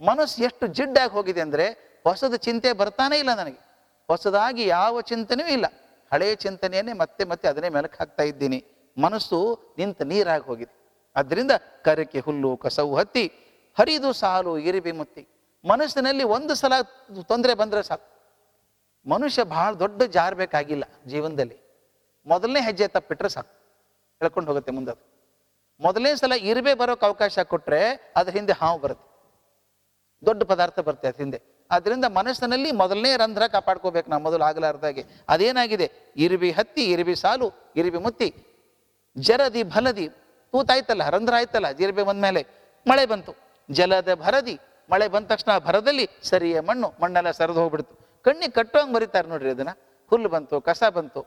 ಮನಸ್ಸು 0.00 0.38
ಎಷ್ಟು 0.48 0.64
ಜಿಡ್ಡಾಗಿ 0.76 1.12
ಹೋಗಿದೆ 1.16 1.40
ಅಂದ್ರೆ 1.46 1.66
ಹೊಸದು 2.06 2.36
ಚಿಂತೆ 2.46 2.70
ಬರ್ತಾನೆ 2.80 3.16
ಇಲ್ಲ 3.22 3.32
ನನಗೆ. 3.40 3.60
ಹೊಸದಾಗಿ 4.08 4.64
ಯಾವ 4.66 5.00
ಚಿಂತನೆಯೂ 5.10 5.50
ಇಲ್ಲ. 5.56 5.66
ಹಳೆಯ 6.12 6.34
ಚಿಂತನೆಯನ್ನೇ 6.44 6.94
ಮತ್ತೆ 7.02 7.22
ಮತ್ತೆ 7.30 7.46
ಅದನ್ನೇ 7.48 7.70
ಮೆಲಕ್ 7.76 7.96
ಹಾಕ್ತಾ 8.00 8.24
ಇದ್ದೀನಿ. 8.30 8.58
ಮನಸ್ಸು 8.96 9.38
ನಿಂತ 9.78 10.02
ನೀರಾಗಿ 10.12 10.44
ಹೋಗಿದೆ. 10.50 10.72
ಅದರಿಂದ 11.16 11.52
ಕರಕೆ 11.86 12.20
ಹುಲ್ಲು 12.26 12.50
ಕಸವು 12.56 12.92
ಹತ್ತಿ 13.00 13.24
ಹರಿದು 13.80 14.12
ಸಾಲು 14.12 14.58
ಇರಿಬಿ 14.58 14.92
ಮುತ್ತಿ. 14.92 15.22
ಮನಸ್ಸಿನಲ್ಲಿ 15.68 16.24
ಒಂದು 16.24 16.54
ಸಲ 16.54 16.72
ತೊಂದರೆ 17.28 17.54
ಬಂದ್ರೆ 17.54 17.82
ಸಾಕು. 17.82 18.08
ಮನುಷ್ಯ 19.10 19.44
ಭಾಳ 19.44 19.74
ದೊಡ್ಡ 19.74 20.02
ಜಾರ್ಬೇಕಾಗಿಲ್ಲ 20.02 20.84
ಜೀವನದಲ್ಲಿ. 21.06 21.56
ಮೊದಲನೇ 22.26 22.60
ಹೆಜ್ಜೆ 22.60 22.88
ತಪ್ಪಿಟ್ರೆ 22.88 23.28
ಸಾಕು. 23.28 23.52
ಹೇಳ್ಕೊಂಡು 24.20 24.48
ಹೋಗುತ್ತೆ 24.48 24.72
ಮುಂದೆ 24.72 24.90
ಅದು 24.90 25.04
ಮೊದಲನೇ 25.80 26.16
ಸಲ 26.16 26.32
ಇರುವೆ 26.32 26.74
ಬರೋಕೆ 26.74 27.06
ಅವಕಾಶ 27.06 27.38
ಕೊಟ್ಟರೆ 27.38 28.12
ಅದ್ರ 28.16 28.32
ಹಿಂದೆ 28.32 28.52
ಹಾವು 28.52 28.78
ಬರುತ್ತೆ. 28.78 29.06
ದೊಡ್ಡ 30.26 30.42
ಪದಾರ್ಥ 30.42 30.78
ಬರುತ್ತೆ 30.78 31.08
ಅದ್ರ 31.08 31.22
ಹಿಂದೆ. 31.22 31.42
ಅದರಿಂದ 31.70 32.04
ಮನಸ್ಸಿನಲ್ಲಿ 32.04 32.72
ಮೊದಲನೇ 32.72 33.16
ರಂಧ್ರ 33.16 33.46
ಕಾಪಾಡ್ಕೋಬೇಕು 33.46 34.10
ನಾವು 34.10 34.22
ಮೊದಲು 34.22 34.44
ಆಗಲಾರ್ದಾಗೆ. 34.44 35.04
ಅದೇನಾಗಿದೆ? 35.28 35.90
ಇರುಬಿ 36.16 36.50
ಹತ್ತಿ, 36.50 36.84
ಇರುಬಿ 36.84 37.14
ಸಾಲು, 37.16 37.52
ಇರುಬಿ 37.76 37.98
ಮುತ್ತಿ. 37.98 38.28
ಜರದಿ 39.18 39.62
ಬಲದಿ 39.62 40.08
ತೂತಾಯ್ತಲ್ಲ, 40.52 41.08
ರಂಧ್ರ 41.08 41.34
ಆಯ್ತಲ್ಲ, 41.34 41.72
ಜಿರಬೆ 41.72 42.02
ಬಂದ್ಮೇಲೆ 42.02 42.46
ಮಳೆ 42.86 43.06
ಬಂತು. 43.06 43.49
ಜಲದ 43.70 44.14
ಭರದಿ. 44.14 44.58
ಮಳೆ 44.90 45.08
ಬಂದ 45.08 45.26
ತಕ್ಷಣ 45.26 45.58
ಭರದಲ್ಲಿ 45.58 46.08
ಸರಿಯ 46.22 46.60
ಮಣ್ಣು, 46.60 46.92
ಮಣ್ಣೆಲ್ಲ 47.02 47.30
ಸರಿದು 47.30 47.60
ಹೋಗ್ಬಿಡ್ತು. 47.60 48.22
ಕಣ್ಣಿಗೆ 48.22 48.52
ಕಟ್ಟೋಂಗೆ 48.52 48.94
ಮರಿತಾರೆ 48.94 49.28
ನೋಡ್ರಿ 49.28 49.50
ಅದನ್ನ. 49.50 49.68
ಹುಲ್ಲು 50.10 50.28
ಬಂತು, 50.28 50.60
ಕಸ 50.60 50.82
ಬಂತು 50.84 51.26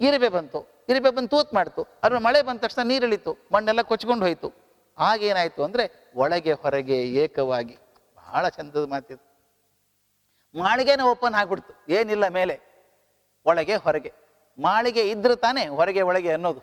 ಇರಿವೆ 0.00 0.28
ಬಂತು 0.28 0.84
ಇರುಬೆ 0.88 1.10
ಬಂದು 1.10 1.28
ತೂತ್ 1.28 1.54
ಮಾಡ್ತು. 1.54 1.86
ಅದ್ರ 2.02 2.18
ಮಳೆ 2.18 2.42
ಬಂದ 2.42 2.58
ತಕ್ಷಣ 2.58 2.82
ನೀರಿಳಿತು, 2.82 3.36
ಮಣ್ಣೆಲ್ಲ 3.52 3.82
ಕೊಚ್ಕೊಂಡು 3.82 4.24
ಹೋಯ್ತು. 4.24 4.52
ಆಗೇನಾಯ್ತು 4.98 5.64
ಅಂದ್ರೆ 5.64 6.12
ಒಳಗೆ 6.14 6.52
ಹೊರಗೆ 6.52 7.02
ಏಕವಾಗಿ. 7.02 7.76
ಬಹಳ 8.16 8.48
ಚಂದದ 8.48 8.86
ಮಾತಿತ್ತು 8.86 9.30
ಮಾಳಿಗೆನೇ 10.58 11.02
ಓಪನ್ 11.02 11.34
ಆಗ್ಬಿಡ್ತು. 11.34 11.92
ಏನಿಲ್ಲ 11.92 12.28
ಮೇಲೆ. 12.28 12.60
ಒಳಗೆ, 13.46 13.76
ಹೊರಗೆ. 13.76 14.12
ಮಾಳಿಗೆ 14.58 15.10
ಇದ್ರೆ 15.10 15.36
ತಾನೇ 15.36 15.68
ಹೊರಗೆ, 15.68 16.02
ಒಳಗೆ 16.02 16.32
ಅನ್ನೋದು. 16.32 16.60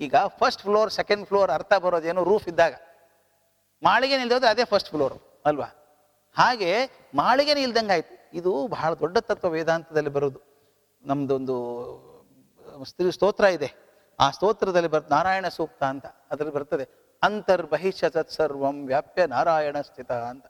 ಈಗ 0.00 0.14
ಫಸ್ಟ್ 0.26 0.62
ಫ್ಲೋರ್ 0.62 0.90
ಸೆಕೆಂಡ್ 0.90 1.26
ಫ್ಲೋರ್ 1.26 1.50
ಅರ್ಥ 1.50 1.74
ಬರೋದೇನು 1.74 2.24
ರೂಫ್ 2.24 2.48
ಇದ್ದಾಗ. 2.48 2.74
ಮಾಳಿಗೆ 3.82 4.16
ನಿಲ್ದೋದ್ರೆ 4.16 4.50
ಅದೇ 4.50 4.64
ಫಸ್ಟ್ 4.64 4.90
ಫ್ಲೋರ್ 4.90 5.42
ಅಲ್ವಾ? 5.46 5.66
ಹಾಗೆ 6.36 6.90
ಮಾಳಿಗೆ 7.14 7.54
ನಿಲ್ದಂಗೆ 7.54 7.92
ಆಯ್ತು. 7.92 8.30
ಇದು 8.34 8.66
ಬಹಳ 8.66 8.94
ದೊಡ್ಡ 8.94 9.18
ತತ್ವ 9.18 9.48
ವೇದಾಂತದಲ್ಲಿ 9.48 10.10
ಬರೋದು 10.10 10.40
ನಮ್ದೊಂದು 11.04 11.56
ಸ್ತ್ರೀ 12.84 13.10
ಸ್ತೋತ್ರ 13.10 13.44
ಇದೆ. 13.44 13.72
ಆ 14.20 14.30
ಸ್ತೋತ್ರದಲ್ಲಿ 14.30 14.88
ಬರ್, 14.88 15.10
ನಾರಾಯಣ 15.10 15.48
ಸೂಕ್ತ 15.48 15.82
ಅಂತ. 15.82 16.06
ಅದ್ರಲ್ಲಿ 16.06 16.54
ಬರ್ತದೆ 16.54 17.16
ಅಂತರ್ಬಹಿಷ 17.22 18.04
ತತ್ಸರ್ವಂ 18.04 18.86
ವ್ಯಾಪ್ಯ 18.86 19.26
ನಾರಾಯಣ 19.26 19.80
ಸ್ಥಿತ 19.80 20.12
ಅಂತ. 20.12 20.46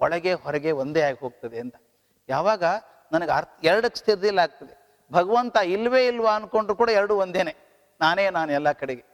ಒಳಗೆ, 0.00 0.32
ಹೊರಗೆ 0.32 0.70
ಒಂದೇ 0.70 1.00
ಆಗಿ 1.00 1.18
ಹೋಗ್ತದೆ 1.18 1.60
ಅಂತ. 1.60 1.74
ಯಾವಾಗ? 2.28 2.64
ನನಗೆ 3.12 3.30
ಅರ್ಥ, 3.30 3.48
ಎರಡಕ್ಕೆ 3.62 3.98
ಸ್ಥಿರದಿಲ್ಲ 3.98 4.38
ಆಗ್ತದೆ. 4.38 5.06
ಭಗವಂತ 5.12 5.56
ಇಲ್ವೇ 5.56 6.06
ಇಲ್ವಾ 6.06 6.34
ಅನ್ಕೊಂಡ್ರು 6.34 6.76
ಕೂಡ 6.76 6.90
ಎರಡು 6.90 7.16
ಒಂದೇನೆ. 7.16 7.56
ನಾನೇ 8.00 8.30
ನಾನು 8.30 8.52
ಎಲ್ಲ 8.52 8.72
ಕಡೆಗೆ. 8.72 9.04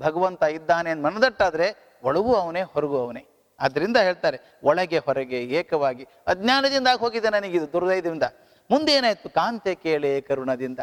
ಭಗವಂತ 0.00 0.42
ಇದ್ದಾನೆ 0.42 0.94
ಮನದಟ್ಟಾದ್ರೆ 0.94 1.93
ಒಳಗೂ 2.04 2.34
ಅವನೇ, 2.34 2.62
ಹೊರಗೂ 2.62 2.98
ಅವನೇ. 2.98 3.22
ಆದ್ರಿಂದ 3.60 3.96
ಹೇಳ್ತಾರೆ, 3.96 4.38
ಒಳಗೆ 4.64 4.98
ಹೊರಗೆ 4.98 5.38
ಏಕವಾಗಿ. 5.58 6.04
ಅಜ್ಞಾನದಿಂದ 6.26 6.86
ಆಗ್ 6.92 7.00
ಹೋಗಿದೆ 7.00 7.28
ನನಗಿದು 7.30 7.72
ದುರ್ದೈದಿಂದ 7.72 8.22
ಮುಂದೆ 8.70 8.92
ಏನಾಯ್ತು 8.92 9.28
ಕಾಂತೆ 9.30 9.74
ಕೇಳೆ 9.74 10.20
ಕರುಣದಿಂದ. 10.20 10.80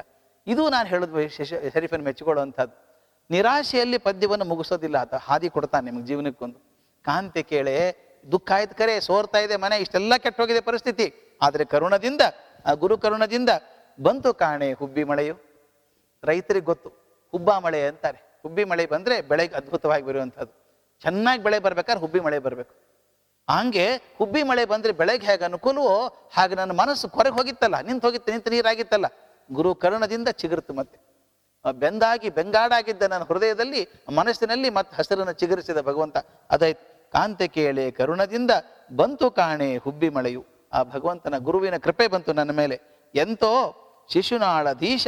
ಇದು 0.48 0.70
ನಾನು 0.70 0.88
ಹೇಳಿದ 0.90 1.28
ಶರೀಫನ್ 1.74 2.04
ಮೆಚ್ಚಿಕೊಳ್ಳುವಂಥದ್ದು. 2.04 2.76
ನಿರಾಶೆಯಲ್ಲಿ 3.32 3.98
ಪದ್ಯವನ್ನು 3.98 4.46
ಮುಗಿಸೋದಿಲ್ಲ. 4.46 4.98
ಅಥವಾ 4.98 5.20
ಹಾದಿ 5.24 5.50
ಕೊಡ್ತಾನೆ 5.50 5.86
ನಿಮ್ಗೆ 5.92 6.08
ಜೀವನಕ್ಕೊಂದು. 6.08 6.60
ಕಾಂತೆ 7.04 7.44
ಕೇಳೆ, 7.44 7.76
ದುಃಖ 8.32 8.52
ಆಯ್ತು 8.52 8.76
ಕರೆ, 8.76 9.00
ಸೋರ್ತಾ 9.00 9.40
ಇದೆ 9.40 9.56
ಮನೆ, 9.56 9.78
ಇಷ್ಟೆಲ್ಲ 9.78 10.18
ಕೆಟ್ಟೋಗಿದೆ 10.18 10.62
ಪರಿಸ್ಥಿತಿ. 10.62 11.38
ಆದರೆ 11.42 11.66
ಕರುಣದಿಂದ, 11.66 12.22
ಆ 12.66 12.74
ಗುರು 12.74 12.98
ಕರುಣದಿಂದ 12.98 13.50
ಬಂತು 14.02 14.34
ಕಾಣೆ 14.34 14.74
ಹುಬ್ಬಿ 14.74 15.04
ಮಳೆಯು. 15.04 15.36
ರೈತರಿಗೆ 16.24 16.66
ಗೊತ್ತು, 16.66 16.90
ಹುಬ್ಬ 17.32 17.52
ಮಳೆ 17.52 17.88
ಅಂತಾರೆ. 17.88 18.20
ಹುಬ್ಬಿ 18.42 18.64
ಮಳೆ 18.64 18.86
ಬಂದ್ರೆ 18.86 19.22
ಬೆಳೆಗೆ 19.22 19.56
ಅದ್ಭುತವಾಗಿ 19.56 20.06
ಬರುವಂಥದ್ದು. 20.06 20.61
ಚೆನ್ನಾಗಿ 21.02 21.44
ಬೆಳೆ 21.44 21.60
ಬರ್ಬೇಕಾದ್ರೆ 21.60 22.02
ಹುಬ್ಬಿ 22.02 22.20
ಮಳೆ 22.20 22.40
ಬರಬೇಕು. 22.40 22.74
ಹಂಗೆ 23.50 23.86
ಹುಬ್ಬಿ 24.18 24.44
ಮಳೆ 24.44 24.66
ಬಂದ್ರೆ 24.66 24.94
ಬೆಳೆಗೆ 24.94 25.26
ಹೇಗೆ 25.26 25.44
ಅನುಕೂಲವೋ 25.44 25.96
ಹಾಗೆ 26.34 26.56
ನನ್ನ 26.56 26.72
ಮನಸ್ಸು 26.72 27.10
ಕೊರಗೆ 27.10 27.36
ಹೋಗಿತ್ತಲ್ಲ, 27.36 27.80
ನಿಂತು 27.82 28.08
ಹೋಗಿತ್ತು, 28.08 28.32
ನಿಂತು 28.32 28.50
ನೀರಾಗಿತ್ತಲ್ಲ. 28.50 29.06
ಗುರು 29.54 29.76
ಕರುಣದಿಂದ 29.76 30.28
ಚಿಗುರ್ತು 30.28 30.74
ಮತ್ತೆ. 30.74 30.98
ಬೆಂದಾಗಿ, 31.80 32.30
ಬೆಂಗಾಡಾಗಿದ್ದ 32.30 33.04
ನನ್ನ 33.04 33.24
ಹೃದಯದಲ್ಲಿ, 33.24 33.82
ಮನಸ್ಸಿನಲ್ಲಿ 34.16 34.70
ಮತ್ತೆ 34.70 34.96
ಹಸಿರನ್ನು 34.98 35.34
ಚಿಗುರಿಸಿದ 35.34 35.82
ಭಗವಂತ. 35.82 36.18
ಅದಾಯ್ತು. 36.52 36.84
ಕಾಂತೆ 37.12 37.48
ಕೇಳೆ 37.48 37.92
ಕರುಣದಿಂದ 37.92 38.52
ಬಂತು 38.96 39.32
ಕಾಣೆ 39.32 39.78
ಹುಬ್ಬಿ 39.78 40.10
ಮಳೆಯು. 40.10 40.46
ಆ 40.74 40.84
ಭಗವಂತನ 40.84 41.38
ಗುರುವಿನ 41.38 41.78
ಕೃಪೆ 41.78 42.08
ಬಂತು 42.08 42.34
ನನ್ನ 42.34 42.52
ಮೇಲೆ. 42.52 42.80
ಎಂತೋ 43.16 43.54
ಶಿಶುನಾಳಧೀಶ 44.14 45.08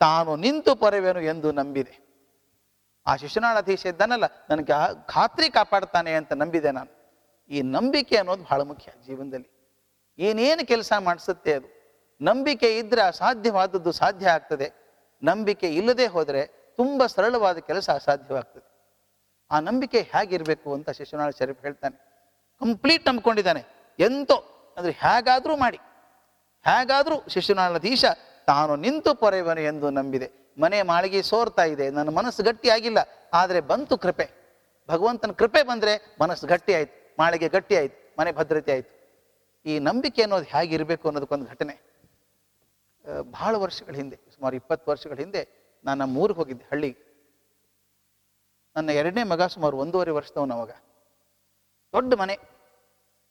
ತಾನು 0.00 0.36
ನಿಂತು 0.36 0.76
ಪೊರೆವೆನು 0.76 1.20
ಎಂದು 1.20 1.52
ನಂಬಿದೆ. 1.52 2.07
ಆ 3.08 3.16
ಶಿಶುನಾಳಧೀಶ 3.16 3.86
ಇದ್ದಾನಲ್ಲ 3.86 4.24
ನನಗೆ 4.50 5.06
ಖಾತ್ರಿ 5.06 5.50
ಕಾಪಾಡ್ತಾನೆ 5.50 6.14
ಅಂತ 6.14 6.32
ನಂಬಿದೆ 6.32 6.70
ನಾನು. 6.70 6.98
ಈ 7.50 7.62
ನಂಬಿಕೆ 7.62 8.16
ಅನ್ನೋದು 8.16 8.42
ಬಹಳ 8.42 8.62
ಮುಖ್ಯ 8.62 8.92
ಜೀವನದಲ್ಲಿ. 9.06 9.58
ಏನೇನು 10.18 10.66
ಕೆಲಸ 10.66 10.92
ಮಾಡಿಸುತ್ತೆ 10.98 11.54
ಅದು? 11.54 11.78
ನಂಬಿಕೆ 12.20 12.78
ಇದ್ರೆ 12.78 13.02
ಅಸಾಧ್ಯವಾದದ್ದು 13.02 13.92
ಸಾಧ್ಯ 13.92 14.28
ಆಗ್ತದೆ. 14.28 14.72
ನಂಬಿಕೆ 15.22 15.74
ಇಲ್ಲದೆ 15.74 16.06
ಹೋದರೆ 16.06 16.46
ತುಂಬ 16.76 17.06
ಸರಳವಾದ 17.06 17.58
ಕೆಲಸ 17.58 17.90
ಅಸಾಧ್ಯವಾಗ್ತದೆ. 17.90 18.68
ಆ 19.50 19.60
ನಂಬಿಕೆ 19.60 20.00
ಹೇಗಿರಬೇಕು 20.00 20.74
ಅಂತ 20.74 20.90
ಶಿಶುನಾಳ 20.90 21.30
ಶರೀಫ್ 21.30 21.62
ಹೇಳ್ತಾನೆ. 21.62 21.96
ಕಂಪ್ಲೀಟ್ 22.60 23.06
ನಂಬ್ಕೊಂಡಿದ್ದಾನೆ. 23.06 23.64
ಎಂತೋ, 23.98 24.34
ಅಂದರೆ 24.76 24.92
ಹೇಗಾದರೂ 24.92 25.56
ಮಾಡಿ. 25.56 25.76
ಹೇಗಾದರೂ 26.64 27.28
ಶಿಶುನಾಳಧೀಶ 27.28 28.04
ತಾನು 28.46 28.76
ನಿಂತು 28.76 29.14
ಪೊರೆಯವನು 29.14 29.60
ಎಂದು 29.60 29.90
ನಂಬಿದೆ. 29.90 30.37
ಮನೆ 30.58 30.78
ಮಾಳಿಗೆ 30.82 31.20
ಸೋರ್ತಾ 31.22 31.64
ಇದೆ. 31.64 31.86
ನನ್ನ 31.90 32.10
ಮನಸ್ಸು 32.10 32.42
ಗಟ್ಟಿ 32.42 32.68
ಆಗಿಲ್ಲ. 32.68 32.98
ಆದರೆ 33.32 33.60
ಬಂತು 33.70 33.96
ಕೃಪೆ. 33.98 34.26
ಭಗವಂತನ 34.88 35.32
ಕೃಪೆ 35.32 35.62
ಬಂದ್ರೆ 35.62 35.92
ಮನಸ್ಸು 36.20 36.46
ಗಟ್ಟಿ 36.46 36.72
ಆಯ್ತು. 36.74 36.94
ಮಾಳಿಗೆ 37.18 37.48
ಗಟ್ಟಿ 37.48 37.74
ಆಯ್ತು. 37.76 37.96
ಮನೆ 38.18 38.30
ಭದ್ರತೆ 38.32 38.72
ಆಯ್ತು. 38.72 38.92
ಈ 39.66 39.78
ನಂಬಿಕೆ 39.78 40.22
ಅನ್ನೋದು 40.22 40.44
ಹೇಗಿರಬೇಕು 40.44 41.04
ಅನ್ನೋದಕ್ಕೊಂದು 41.08 41.46
ಘಟನೆ. 41.46 41.74
ಭಾಳ 43.32 43.56
ವರ್ಷಗಳ 43.56 43.94
ಹಿಂದೆ, 43.94 44.16
ಸುಮಾರು 44.34 44.54
ಇಪ್ಪತ್ತು 44.56 44.86
ವರ್ಷಗಳ 44.90 45.16
ಹಿಂದೆ 45.16 45.42
ನಾನು 45.84 45.98
ನಮ್ಮ 45.98 46.18
ಊರಿಗೆ 46.18 46.38
ಹೋಗಿದ್ದೆ, 46.40 46.64
ಹಳ್ಳಿಗೆ. 46.70 46.98
ನನ್ನ 48.76 48.90
ಎರಡನೇ 48.90 49.22
ಮಗ 49.22 49.42
ಸುಮಾರು 49.42 49.76
ಒಂದೂವರೆ 49.78 50.10
ವರ್ಷದವನು 50.10 50.54
ಅವಾಗ. 50.54 50.72
ದೊಡ್ಡ 51.94 52.14
ಮನೆ. 52.14 52.34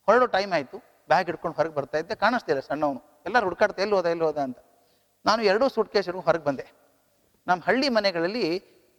ಹೊರಡೋ 0.08 0.26
ಟೈಮ್ 0.26 0.52
ಆಯಿತು. 0.52 0.78
ಬ್ಯಾಗ್ 1.08 1.26
ಹಿಡ್ಕೊಂಡು 1.26 1.56
ಹೊರಗೆ 1.56 1.74
ಬರ್ತಾ 1.74 1.98
ಇದ್ದೆ. 1.98 2.14
ಕಾಣಿಸ್ತಿಲ್ಲ 2.14 2.60
ಸಣ್ಣವನು. 2.60 3.00
ಎಲ್ಲರೂ 3.26 3.44
ಹುಡ್ಕಾಡ್ತಾ, 3.46 3.82
ಎಲ್ಲಿ 3.82 3.96
ಹೋದ 3.96 4.06
ಎಲ್ಲಿ 4.06 4.24
ಹೋದ? 4.24 4.38
ಅಂತ. 4.38 4.58
ನಾನು 5.26 5.42
ಎರಡೂ 5.42 5.68
ಸೂಟ್ 5.68 5.90
ಕೇಸ್ 5.92 6.06
ಹಿಡ್ಕೊಂಡು 6.06 6.26
ಹೊರಗೆ 6.26 6.44
ಬಂದೆ. 6.44 6.66
ನಮ್ಮ 7.48 7.60
ಹಳ್ಳಿ 7.66 7.88
ಮನೆಗಳಲ್ಲಿ 7.88 8.46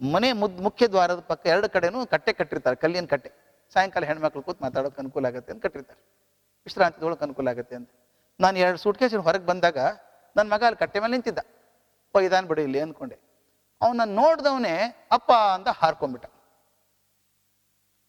ಮನೆ 0.01 0.29
ಮುದ್, 0.41 0.59
ಮುಖ್ಯ 0.65 0.87
ದ್ವಾರದ 0.87 1.19
ಪಕ್ಕ 1.19 1.47
ಎರಡು 1.53 1.67
ಕಡೆನೂ 1.69 1.99
ಕಟ್ಟೆ 2.13 2.31
ಕಟ್ಟಿರ್ತಾರೆ, 2.33 2.75
ಕಲ್ಲಿನ 2.75 3.05
ಕಟ್ಟೆ. 3.05 3.29
ಸಾಯಂಕಾಲ 3.73 4.03
ಹೆಣ್ಮಕ್ಳು 4.09 4.41
ಕೂತ್ 4.47 4.61
ಮಾತಾಡೋಕೆ 4.61 4.99
ಅನುಕೂಲ 5.03 5.25
ಆಗುತ್ತೆ 5.25 5.51
ಅಂತ 5.53 5.61
ಕಟ್ಟಿರ್ತಾರೆ. 5.65 5.99
ವಿಶ್ರಾಂತಿ 6.67 6.99
ತೊಗೊಳಕ್ಕೆ 6.99 7.25
ಅನುಕೂಲ 7.25 7.47
ಆಗುತ್ತೆ 7.53 7.75
ಅಂತ. 7.79 7.89
ನಾನು 8.39 8.57
ಎರಡು 8.59 8.77
ಸೂಟ್ 8.77 8.97
ಕೇಸಿನ 9.01 9.21
ಹೊರಗೆ 9.27 9.45
ಬಂದಾಗ 9.45 9.77
ನನ್ನ 10.35 10.47
ಮಗ 10.53 10.63
ಅಲ್ಲಿ 10.69 10.79
ಕಟ್ಟೆ 10.79 10.99
ಮೇಲೆ 11.03 11.11
ನಿಂತಿದ್ದ. 11.11 11.41
ಒಯ್ದಾನ್ 12.15 12.47
ಬಿಡು 12.47 12.61
ಇಲ್ಲಿ 12.67 12.79
ಅಂದ್ಕೊಂಡೆ 12.85 13.17
ಅವನ 13.81 14.01
ನೋಡ್ದವನೇ 14.05 14.73
ಅಪ್ಪ 15.11 15.31
ಅಂತ 15.57 15.67
ಹಾರ್ಕೊಂಡ್ಬಿಟ್ಟ. 15.81 16.27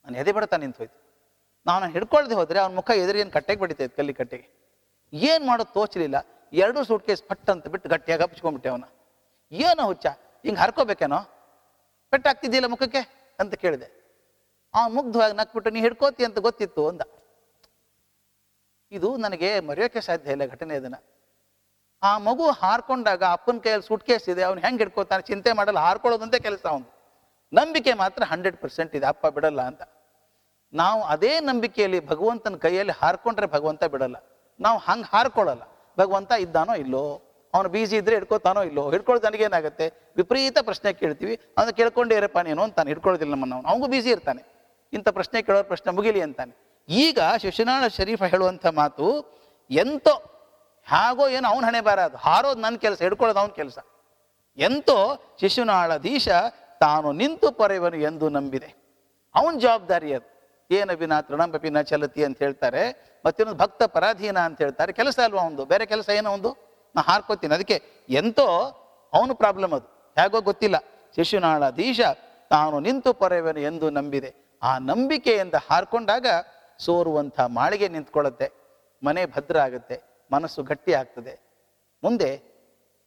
ನಾನು 0.05 0.17
ಎದೆ 0.23 0.33
ಬಿಡ್ತಾ 0.37 0.57
ನಿಂತೋಯ್ತು 0.57 0.99
ನಾನು 1.67 1.87
ಹಿಡ್ಕೊಳ್ದೆ 1.95 2.35
ಹೋದ್ರೆ 2.41 2.59
ಅವನ 2.61 2.73
ಮುಖ 2.81 2.91
ಎದುರಿಗೇನು 3.03 3.33
ಕಟ್ಟೆಗೆ 3.37 3.61
ಬಡಿತೈತೆ 3.61 3.95
ಕಲ್ಲಿ 3.97 4.15
ಕಟ್ಟೆಗೆ? 4.21 4.47
ಏನು 5.13 5.43
ಮಾಡೋದು 5.47 5.73
ತೋಚಲಿಲ್ಲ. 5.75 6.17
ಎರಡೂ 6.53 6.81
ಸೂಟ್ 6.85 7.05
ಕೇಸ್ 7.09 7.23
ಪಟ್ 7.31 7.51
ಅಂತ 7.55 7.69
ಬಿಟ್ಟು 7.75 7.89
ಗಟ್ಟಿಯಾಗಿ 7.89 8.23
ಹಪ್ಸ್ಕೊಂಡ್ಬಿಟ್ಟೆ 8.23 8.71
ಅವನ. 8.75 8.85
ಏನೋ 9.53 9.85
ಹುಚ್ಚ. 9.91 10.07
ಹಿಂಗೆ 10.45 10.61
ಹರ್ಕೋಬೇಕೇನೋ? 10.63 11.21
ಪೆಟ್ಟಾಗ್ತಿದ್ದಿಲ್ಲ 12.13 12.67
ಮುಖಕ್ಕೆ? 12.75 13.03
ಅಂತ 13.39 13.55
ಕೇಳಿದೆ. 13.63 13.89
ಆ 14.75 14.83
ಮುಗ್ಧವಾಗಿ 14.97 15.35
ನಕ್ಬಿಟ್ಟು, 15.41 15.71
ನೀ 15.75 15.81
ಹಿಡ್ಕೋತಿ 15.87 16.23
ಅಂತ 16.29 16.39
ಗೊತ್ತಿತ್ತು 16.47 16.83
ಅಂದ. 16.91 17.03
ಇದು 18.93 19.09
ನನಗೆ 19.25 19.51
ಮರೆಯೋಕೆ 19.69 20.01
ಸಾಧ್ಯ 20.09 20.35
ಇಲ್ಲ 20.35 20.45
ಘಟನೆ 20.55 20.75
ಇದನ್ನ 20.81 20.99
ಆ 22.03 22.11
ಮಗು 22.27 22.45
ಹಾರ್ಕೊಂಡಾಗ 22.61 23.23
ಅಪ್ಪನ 23.37 23.59
ಕೈಯಲ್ಲಿ 23.65 23.87
ಸುಟ್ 23.89 24.05
ಕೇಸ್ 24.09 24.27
ಇದೆ, 24.33 24.43
ಅವ್ನು 24.43 24.61
ಹೆಂಗೆ 24.65 24.81
ಹಿಡ್ಕೋತಾನೆ? 24.83 25.23
ಚಿಂತೆ 25.23 25.51
ಮಾಡಲ್ಲ 25.59 25.81
ಹಾರ್ಕೊಳ್ಳೋದಂತೆ 25.87 26.39
ಕೆಲಸ 26.47 26.65
ಅವನು. 26.67 26.87
ನಂಬಿಕೆ 27.53 27.93
ಮಾತ್ರ 28.03 28.23
ಹಂಡ್ರೆಡ್ 28.33 28.59
ಪರ್ಸೆಂಟ್ 28.63 28.93
ಇದೆ, 28.99 29.07
ಅಪ್ಪ 29.07 29.27
ಬಿಡಲ್ಲ 29.37 29.61
ಅಂತ. 29.71 29.83
ನಾವು 30.73 31.01
ಅದೇ 31.15 31.33
ನಂಬಿಕೆಯಲ್ಲಿ 31.41 32.01
ಭಗವಂತನ 32.07 32.57
ಕೈಯಲ್ಲಿ 32.65 32.95
ಹಾರ್ಕೊಂಡ್ರೆ 33.01 33.47
ಭಗವಂತ 33.57 33.85
ಬಿಡಲ್ಲ. 33.95 34.17
ನಾವು 34.61 34.79
ಹಂಗೆ 34.79 35.09
ಹಾರ್ಕೊಳ್ಳಲ್ಲ, 35.13 35.65
ಭಗವಂತ 35.99 36.33
ಇದ್ದಾನೋ 36.45 36.75
ಇಲ್ಲೋ? 36.75 37.05
ಅವನು 37.55 37.69
ಬೀಜಿ 37.69 37.97
ಇದ್ರೆ 37.97 38.15
ಹಿಡ್ಕೋತಾನೋ 38.15 38.63
ಇಲ್ಲೋ? 38.63 38.91
ಹಿಡ್ಕೊಳ್ಳೋದು 38.91 39.27
ನನಗೇನಾಗುತ್ತೆ 39.27 39.93
ವಿಪರೀತ 40.17 40.59
ಪ್ರಶ್ನೆ 40.59 40.93
ಕೇಳ್ತೀವಿ. 40.93 41.41
ಅವನು 41.59 41.73
ಕೇಳ್ಕೊಂಡೇ 41.73 42.17
ಇರಪ್ಪ, 42.17 42.39
ನೀನು 42.39 42.63
ಅಂತಾನೆ 42.63 42.91
ಹಿಡ್ಕೊಳ್ಳೋದಿಲ್ಲ 42.91 43.33
ನಮ್ಮನ್ನು 43.33 43.57
ಅವನು. 43.57 43.69
ಅವನಿಗೂ 43.69 43.87
ಬೀಸಿ 43.87 44.11
ಇರ್ತಾನೆ. 44.11 44.61
ಇಂಥ 44.93 45.09
ಪ್ರಶ್ನೆ 45.09 45.43
ಕೇಳೋ 45.43 45.63
ಪ್ರಶ್ನೆ 45.63 45.93
ಮುಗಿಲಿ 45.93 46.21
ಅಂತಾನೆ. 46.21 46.85
ಈಗ 46.89 47.19
ಶಿಶುನಾಳ 47.41 47.87
ಶರೀಫ 47.87 48.23
ಹೇಳುವಂಥ 48.23 48.67
ಮಾತು 48.67 49.25
ಎಂತೋ 49.71 50.25
ಹಾಗೋ 50.89 51.29
ಏನೋ 51.29 51.49
ಅವನ 51.49 51.65
ಹಣೆ 51.65 51.81
ಬಾರ 51.81 52.01
ಅದು. 52.01 52.17
ಹಾರೋದು 52.17 52.61
ನನ್ನ 52.61 52.77
ಕೆಲಸ, 52.77 53.03
ಹಿಡ್ಕೊಳ್ಳೋದು 53.03 53.41
ಅವನ 53.41 53.49
ಕೆಲಸ. 53.49 53.79
ಎಂತೋ 54.59 55.23
ಶಿಶುನಾಳಧೀಶ 55.41 56.29
ತಾನು 56.81 57.13
ನಿಂತು 57.13 57.53
ಪೊರೆಯವನು 57.53 57.97
ಎಂದು 57.97 58.29
ನಂಬಿದೆ. 58.29 58.75
ಅವನ 59.35 59.59
ಜವಾಬ್ದಾರಿ 59.59 60.15
ಅದು. 60.15 60.31
ಏನ 60.71 60.93
ವಿನ 60.93 61.21
ತೃಣಂಬಪಿನ 61.21 61.81
ಚಲತಿ 61.81 62.25
ಅಂತ 62.25 62.39
ಹೇಳ್ತಾರೆ. 62.39 63.11
ಮತ್ತಿನ್ನೊಂದು 63.27 63.63
ಭಕ್ತ 63.63 63.83
ಪರಾಧೀನ 63.83 64.39
ಅಂತ 64.39 64.63
ಹೇಳ್ತಾರೆ. 64.63 64.93
ಕೆಲಸ 64.93 65.19
ಅಲ್ವಾ 65.25 65.43
ಒಂದು 65.43 65.65
ಬೇರೆ 65.65 65.87
ಕೆಲಸ 65.87 66.09
ಏನೋ 66.09 66.33
ಒಂದು 66.33 66.70
ನಾ 66.97 67.03
ಹಾರ್ಕೋತೀನಿ. 67.03 67.55
ಅದಕ್ಕೆ 67.55 67.83
ಎಂತೋ 68.09 68.47
ಅವನು 69.13 69.35
ಪ್ರಾಬ್ಲಮ್ 69.35 69.73
ಅದು. 69.73 70.15
ಹೇಗೋ 70.23 70.41
ಗೊತ್ತಿಲ್ಲ. 70.41 70.77
ಶಿಶುನಾಳ 71.15 71.71
ದೀಶ, 71.71 72.01
ತಾನು 72.51 72.81
ನಿಂತು 72.81 73.15
ಪೊರೆಯವನು 73.15 73.61
ಎಂದು 73.61 73.91
ನಂಬಿದೆ. 73.91 74.59
ಆ 74.63 74.79
ನಂಬಿಕೆಯಿಂದ 74.79 75.55
ಹಾರ್ಕೊಂಡಾಗ 75.71 76.27
ಸೋರುವಂಥ 76.79 77.41
ಮಾಳಿಗೆ 77.41 77.89
ನಿಂತ್ಕೊಳ್ಳುತ್ತೆ. 77.89 78.53
ಮನೆ 79.03 79.27
ಭದ್ರ 79.27 79.59
ಆಗುತ್ತೆ. 79.59 80.03
ಮನಸ್ಸು 80.33 80.63
ಗಟ್ಟಿ 80.63 80.93
ಆಗ್ತದೆ. 80.93 81.41
ಮುಂದೆ 82.05 82.43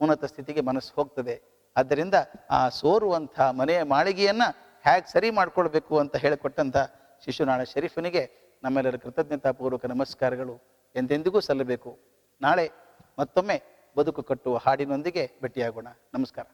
ಉನ್ನತ 0.02 0.26
ಸ್ಥಿತಿಗೆ 0.26 0.62
ಮನಸ್ಸು 0.62 0.93
ಹೋಗ್ತದೆ. 0.96 1.41
ಆದ್ದರಿಂದ 1.78 2.13
ಆ 2.52 2.69
ಸೋರುವಂಥ 2.69 3.41
ಮನೆಯ 3.41 3.84
ಮಾಳಿಗೆಯನ್ನ 3.84 4.41
ಹೇಗೆ 4.84 5.12
ಸರಿ 5.12 5.30
ಮಾಡಿಕೊಳ್ಬೇಕು 5.30 6.00
ಅಂತ 6.00 6.15
ಹೇಳಿಕೊಟ್ಟಂಥ 6.15 6.78
ಶಿಶುನಾಳ 7.26 7.63
ಶರೀಫನಿಗೆ 7.63 8.54
ನಮ್ಮೆಲ್ಲರ 8.63 8.96
ಕೃತಜ್ಞತಾಪೂರ್ವಕ 8.96 9.86
ನಮಸ್ಕಾರಗಳು. 9.86 10.62
ಎಂದೆಂದಿಗೂ 10.96 11.39
ಸಲ್ಲಬೇಕು. 11.39 12.00
ನಾಳೆ 12.41 12.72
ಮತ್ತೊಮ್ಮೆ 13.19 13.72
ಬದುಕು 13.97 14.23
ಕಟ್ಟುವ 14.23 14.58
ಹಾಡಿನೊಂದಿಗೆ 14.58 15.39
ಭೇಟಿಯಾಗೋಣ. 15.41 15.88
ನಮಸ್ಕಾರ. 16.13 16.45